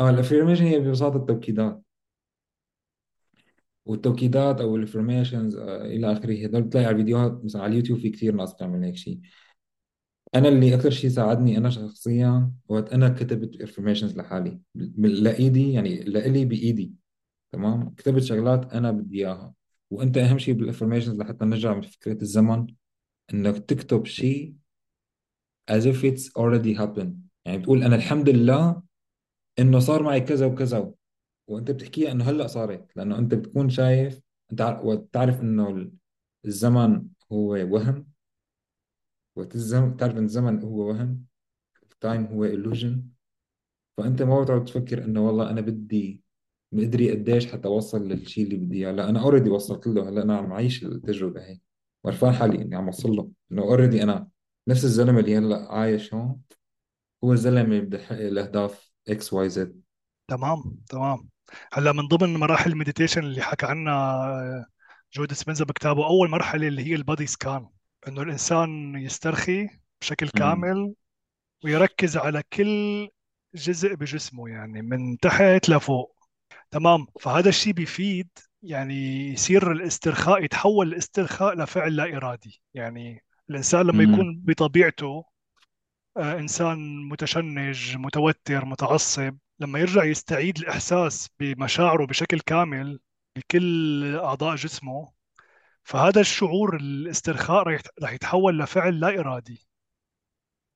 آه 0.00 0.10
ال 0.10 0.14
affirmation 0.14 0.64
هي 0.64 0.80
ببساطة 0.80 1.16
التوكيدات. 1.16 1.82
والتوكيدات 3.88 4.60
أو 4.60 4.76
ال 4.76 4.82
affirmations 4.82 5.56
آه 5.56 5.86
إلى 5.86 6.12
آخره. 6.12 6.46
هذول 6.46 6.62
بتلاقي 6.62 6.86
على 6.86 6.92
الفيديوهات 6.92 7.44
مثلا 7.44 7.62
على 7.62 7.70
اليوتيوب 7.70 7.98
في 7.98 8.10
كثير 8.10 8.34
ناس 8.34 8.52
بتعمل 8.52 8.84
هيك 8.84 8.96
شيء 8.96 9.20
أنا 10.34 10.48
اللي 10.48 10.74
أكثر 10.74 10.90
شيء 10.90 11.10
ساعدني 11.10 11.58
أنا 11.58 11.70
شخصيا 11.70 12.52
وقت 12.68 12.92
أنا 12.92 13.08
كتبت 13.08 13.60
affirmations 13.60 14.16
لحالي. 14.16 14.60
لإيدي 14.98 15.72
يعني 15.72 16.00
لإلي 16.00 16.44
بإيدي 16.44 16.92
تمام؟ 17.52 17.90
كتبت 17.94 18.22
شغلات 18.22 18.72
أنا 18.72 18.90
بدي 18.90 19.18
إياها. 19.18 19.54
وأنت 19.90 20.18
أهم 20.18 20.38
شيء 20.38 20.54
بال 20.54 20.63
affirmations 20.63 21.18
لحتى 21.18 21.44
نرجع 21.44 21.74
من 21.74 21.80
فكرة 21.80 22.22
الزمن 22.22 22.66
إنك 23.34 23.58
تكتب 23.58 24.06
شيء 24.06 24.54
as 25.70 25.84
if 25.84 26.04
it's 26.04 26.30
already 26.38 26.78
happened. 26.78 27.12
يعني 27.44 27.58
بتقول 27.58 27.82
أنا 27.82 27.96
الحمد 27.96 28.28
لله 28.28 28.82
إنه 29.58 29.78
صار 29.78 30.02
معي 30.02 30.20
كذا 30.20 30.46
وكذا 30.46 30.90
وأنت 31.48 31.70
بتحكيها 31.70 32.12
إنه 32.12 32.24
هلأ 32.24 32.46
صارت 32.46 32.86
لأنه 32.96 33.18
أنت 33.18 33.34
بتكون 33.34 33.70
شايف 33.70 34.20
أنت 34.52 34.60
عار- 34.60 34.86
وتعرف 34.86 35.40
إنه 35.40 35.90
الزمن 36.46 37.04
هو 37.32 37.50
وهم 37.50 38.06
والزمن 39.36 39.96
تعرف 39.96 40.16
إن 40.16 40.24
الزمن 40.24 40.62
هو 40.62 40.88
وهم 40.88 41.24
ال 41.92 41.99
time 41.99 42.26
هو 42.26 42.48
illusion. 42.48 42.92
فأنت 43.96 44.22
ما 44.22 44.42
بتقعد 44.42 44.64
تفكر 44.64 45.04
إنه 45.04 45.26
والله 45.26 45.50
أنا 45.50 45.60
بدي 45.60 46.22
مدري 46.72 47.10
قديش 47.10 47.46
حتى 47.52 47.68
أوصل 47.68 48.08
للشيء 48.08 48.44
اللي 48.44 48.56
بدي 48.56 48.76
إياه. 48.76 48.92
لا 48.92 49.08
أنا 49.08 49.22
already 49.22 49.50
وصلت 49.50 49.86
له. 49.86 50.08
هلأ 50.08 50.22
أنا 50.22 50.36
عم 50.36 50.52
عايش 50.52 50.84
التجربة 50.84 51.40
هي. 51.46 51.58
وعرفان 52.04 52.32
حالي 52.32 52.62
إني 52.62 52.76
عم 52.76 52.84
أوصل 52.86 53.10
له. 53.10 53.30
إنه 53.52 53.62
already 53.62 54.02
أنا 54.02 54.28
نفس 54.68 54.84
الزلمة 54.84 55.20
اللي 55.20 55.36
هلأ 55.36 55.72
عايش 55.72 56.14
هون 56.14 56.40
هو 57.24 57.32
الزلمة 57.32 57.62
اللي 57.62 57.80
بده 57.80 57.98
يحقق 57.98 58.18
الأهداف 58.26 58.92
X 59.08 59.32
Y 59.32 59.48
Z 59.48 59.80
تمام 60.28 60.76
تمام. 60.88 61.28
هلأ 61.72 61.92
من 61.92 62.08
ضمن 62.08 62.36
مراحل 62.36 62.70
ال 62.70 62.75
meditation 62.75 63.24
اللي 63.24 63.42
حكى 63.42 63.66
عنها 63.66 63.94
آه، 63.94 64.66
جو 65.12 65.24
ديسبنزا 65.24 65.64
بكتابه 65.64 66.06
أول 66.06 66.30
مرحلة 66.30 66.68
اللي 66.68 66.82
هي 66.86 66.94
ال 66.94 67.00
body 67.00 67.26
scan 67.26 67.68
إنه 68.08 68.22
الإنسان 68.22 68.94
يسترخي 68.96 69.68
بشكل 70.00 70.28
كامل 70.28 70.94
ويركز 71.64 72.16
على 72.16 72.42
كل 72.52 73.08
جزء 73.54 73.94
بجسمه 73.94 74.48
يعني 74.48 74.82
من 74.82 75.18
تحت 75.18 75.68
لفوق. 75.68 76.16
تمام. 76.70 77.06
فهذا 77.20 77.48
الشيء 77.48 77.72
بيفيد 77.72 78.28
يعني 78.62 79.28
يصير 79.28 79.72
الاسترخاء 79.72 80.44
يتحول 80.44 80.88
الاسترخاء 80.88 81.54
لفعل 81.54 81.96
لا 81.96 82.16
إرادي. 82.16 82.62
يعني 82.74 83.24
الإنسان 83.50 83.86
لما 83.86 84.04
يكون 84.04 84.40
بطبيعته 84.44 85.24
آه، 86.16 86.38
إنسان 86.38 87.08
متشنج 87.08 87.96
متوتر 87.96 88.64
متعصب 88.64 89.36
لما 89.60 89.78
يرجع 89.78 90.04
يستعيد 90.04 90.58
الإحساس 90.58 91.28
بمشاعره 91.40 92.06
بشكل 92.06 92.40
كامل 92.40 93.00
بكل 93.36 94.16
أعضاء 94.16 94.54
جسمه 94.56 95.12
فهذا 95.84 96.20
الشعور 96.20 96.76
الاسترخاء 96.76 97.62
رح 97.62 97.74
يت- 97.74 98.02
رح 98.02 98.12
يتحول 98.12 98.58
لفعل 98.58 99.00
لا 99.00 99.20
إرادي. 99.20 99.68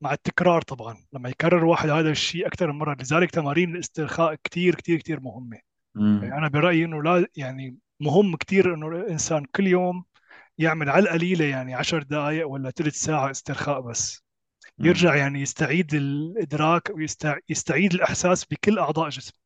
مع 0.00 0.12
التكرار 0.12 0.62
طبعا 0.62 0.96
لما 1.12 1.28
يكرر 1.28 1.64
واحد 1.64 1.88
هذا 1.88 2.10
الشيء 2.10 2.46
أكثر 2.46 2.72
من 2.72 2.78
مرة 2.78 2.96
لذلك 3.00 3.30
تمارين 3.30 3.74
الاسترخاء 3.74 4.34
كتير 4.34 4.74
كتير 4.74 4.98
كتير 4.98 5.20
مهمة. 5.20 5.56
يعني 5.56 6.06
امم 6.26 6.32
أنا 6.32 6.48
برأيي 6.48 6.84
إنه 6.84 7.02
لا 7.02 7.26
يعني 7.36 7.76
مهم 8.00 8.36
كتير 8.36 8.74
إنه 8.74 8.88
الإنسان 8.88 9.44
كل 9.44 9.66
يوم 9.66 10.04
يعمل 10.58 10.90
على 10.90 11.02
القليلة 11.04 11.44
يعني 11.44 11.74
عشر 11.74 12.02
دقائق 12.02 12.48
ولا 12.48 12.70
ثلث 12.70 12.94
ساعة 12.94 13.30
استرخاء 13.30 13.80
بس. 13.80 14.22
يرجع 14.78 15.14
يعني 15.14 15.40
يستعيد 15.40 15.94
الإدراك 15.94 16.92
ويستعيد 16.94 17.94
الإحساس 17.94 18.44
بكل 18.44 18.78
أعضاء 18.78 19.08
جسمه. 19.08 19.38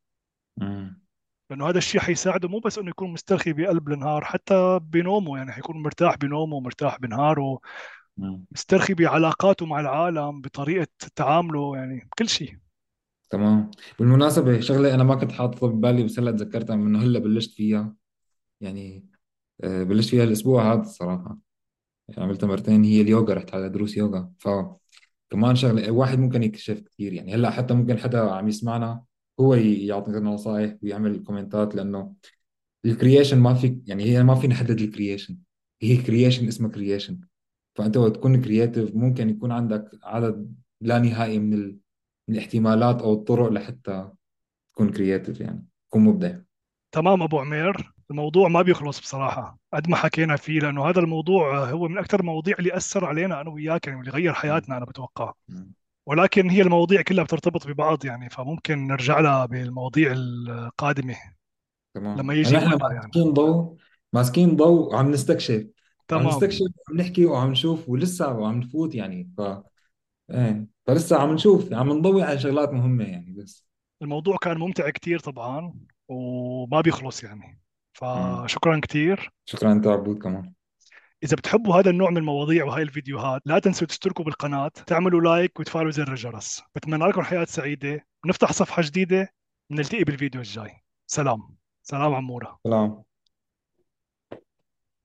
لأنه 1.49 1.69
هذا 1.69 1.77
الشيء 1.77 2.01
حيساعده 2.01 2.47
مو 2.47 2.59
بس 2.59 2.77
إنه 2.77 2.89
يكون 2.89 3.11
مسترخي 3.11 3.53
بقلب 3.53 3.91
النهار 3.91 4.23
حتى 4.23 4.79
بنومه 4.83 5.37
يعني 5.37 5.51
حيكون 5.51 5.83
مرتاح 5.83 6.17
بنومه 6.17 6.55
ومرتاح 6.55 6.99
بنهاره. 6.99 7.59
مسترخي 8.51 8.93
بعلاقاته 8.93 9.65
مع 9.65 9.79
العالم 9.79 10.41
بطريقة 10.41 10.87
تعامله 11.15 11.77
يعني 11.77 12.07
كل 12.19 12.29
شيء. 12.29 12.57
تمام. 13.29 13.71
بالمناسبة 13.99 14.59
شغلة 14.59 14.95
أنا 14.95 15.03
ما 15.03 15.15
كنت 15.15 15.31
حاططها 15.31 15.69
ببالي 15.69 16.03
بس 16.03 16.19
هلأ 16.19 16.31
تذكرتها 16.31 16.75
من 16.75 16.95
إنه 16.95 17.05
هلأ 17.05 17.19
بلشت 17.19 17.53
فيها. 17.53 17.95
يعني 18.61 19.05
آه، 19.63 19.83
بلشت 19.83 20.09
فيها 20.09 20.23
الأسبوع 20.23 20.73
هذا 20.73 20.81
الصراحة. 20.81 21.37
يعني 22.07 22.23
عملتها 22.23 22.47
مرتين 22.47 22.83
هي 22.83 23.01
اليوغا 23.01 23.33
رحت 23.33 23.53
على 23.53 23.69
دروس 23.69 23.97
يوغا. 23.97 24.31
فكمان 25.31 25.55
شغلة 25.55 25.91
واحد 25.91 26.19
ممكن 26.19 26.43
يكتشف 26.43 26.79
كثير 26.79 27.13
يعني. 27.13 27.35
هلأ 27.35 27.49
حتى 27.49 27.73
ممكن 27.73 27.97
حدا 27.97 28.19
عم 28.19 28.47
يسمعنا 28.47 29.03
هو 29.39 29.53
يعطينا 29.55 30.19
نصائح 30.19 30.75
ويعمل 30.83 31.23
كومنتات 31.23 31.75
لأنه 31.75 32.13
ال 32.85 32.91
creation 32.91 33.39
ما 33.39 33.53
في 33.53 33.81
يعني 33.85 34.03
هي 34.03 34.23
ما 34.23 34.35
فينا 34.35 34.53
نحدد 34.53 34.81
ال 34.81 34.87
creation 34.87 35.37
هي 35.81 35.97
creation 35.97 36.47
اسمها 36.47 36.71
creation 36.71 37.19
فأنت 37.75 37.97
وقت 37.97 38.15
تكون 38.15 38.41
creative 38.41 38.95
ممكن 38.95 39.29
يكون 39.29 39.51
عندك 39.51 39.89
عدد 40.03 40.55
لا 40.81 40.99
نهائي 40.99 41.39
من. 41.39 41.77
من 42.29 42.35
الاحتمالات 42.35 43.01
أو 43.01 43.13
الطرق 43.13 43.49
لحتى 43.49 44.09
تكون 44.73 44.89
creative 44.89 45.39
يعني. 45.41 45.65
تكون 45.89 46.01
مبدع. 46.01 46.39
تمام 46.91 47.23
أبو 47.23 47.39
عمير. 47.39 47.96
الموضوع 48.11 48.47
ما 48.47 48.61
بيخلص 48.61 48.99
بصراحة 48.99 49.57
قد 49.73 49.89
ما 49.89 49.95
حكينا 49.95 50.35
فيه 50.35 50.59
لأنه 50.59 50.89
هذا 50.89 50.99
الموضوع 50.99 51.69
هو 51.69 51.87
من 51.87 51.97
أكثر 51.97 52.19
المواضيع 52.19 52.55
اللي 52.59 52.77
أثر 52.77 53.05
علينا 53.05 53.41
أنا 53.41 53.49
وياك 53.49 53.87
يعني 53.87 53.99
واللي 53.99 54.11
غير. 54.11 54.33
حياتنا 54.33 54.77
أنا 54.77 54.85
بتوقع. 54.85 55.33
ولكن 56.05 56.49
هي 56.49 56.61
المواضيع 56.61 57.01
كلها 57.01 57.23
بترتبط 57.23 57.67
ببعض 57.67 58.05
يعني 58.05 58.29
فممكن 58.29 58.87
نرجع 58.87 59.19
لها 59.19 59.45
بالمواضيع 59.45 60.11
القادمة 60.11 61.15
تمام 61.93 62.17
لما 62.17 62.33
يجي 62.33 62.55
وقتها 62.55 62.93
يعني 62.93 63.07
ماسكين 63.07 63.33
ضوء 63.33 63.75
ماسكين 64.13 64.55
ضوء 64.55 64.93
وعم 64.93 65.11
نستكشف 65.11 65.53
عم 65.53 65.67
تمام 66.07 66.27
نستكشف 66.27 66.61
وعم 66.61 66.97
نحكي 66.97 67.25
وعم 67.25 67.51
نشوف 67.51 67.89
ولسه 67.89 68.33
وعم 68.33 68.59
نفوت 68.59 68.95
يعني 68.95 69.31
ف 69.37 69.41
إيه 70.31 70.67
فلسه 70.87 71.17
عم 71.21 71.33
نشوف 71.33 71.73
عم 71.73 71.89
نضوي 71.89 72.23
على 72.23 72.39
شغلات 72.39 72.69
مهمة 72.73 73.03
يعني 73.05 73.31
بس 73.31 73.67
الموضوع 74.01 74.37
كان 74.37 74.57
ممتع 74.57 74.89
كتير 74.89 75.19
طبعا 75.19 75.73
وما 76.07 76.81
بيخلص 76.81 77.23
يعني. 77.23 77.66
فشكرا 77.97 78.79
كتير. 78.79 79.31
شكرا 79.45 79.71
أنت 79.71 79.87
عبود 79.87 80.17
كمان. 80.17 80.53
إذا 81.23 81.35
بتحبوا 81.35 81.75
هذا 81.75 81.89
النوع 81.89 82.09
من 82.09 82.17
المواضيع 82.17 82.65
وهاي 82.65 82.83
الفيديوهات 82.83 83.41
لا 83.45 83.59
تنسوا 83.59 83.87
تشتركوا 83.87 84.25
بالقناة 84.25 84.67
تعملوا 84.67 85.21
لايك 85.21 85.59
وتفعلوا 85.59 85.91
زر 85.91 86.11
الجرس. 86.11 86.63
بتمنى 86.75 87.07
لكم 87.07 87.21
حياة 87.21 87.45
سعيدة. 87.45 88.05
ونفتح 88.25 88.51
صفحة 88.51 88.81
جديدة 88.85 89.29
نلتقي 89.71 90.03
بالفيديو 90.03 90.41
الجاي. 90.41 90.71
سلام. 91.07 91.55
سلام 91.83 92.15
عمورة. 92.15 92.59
سلام. 92.63 93.03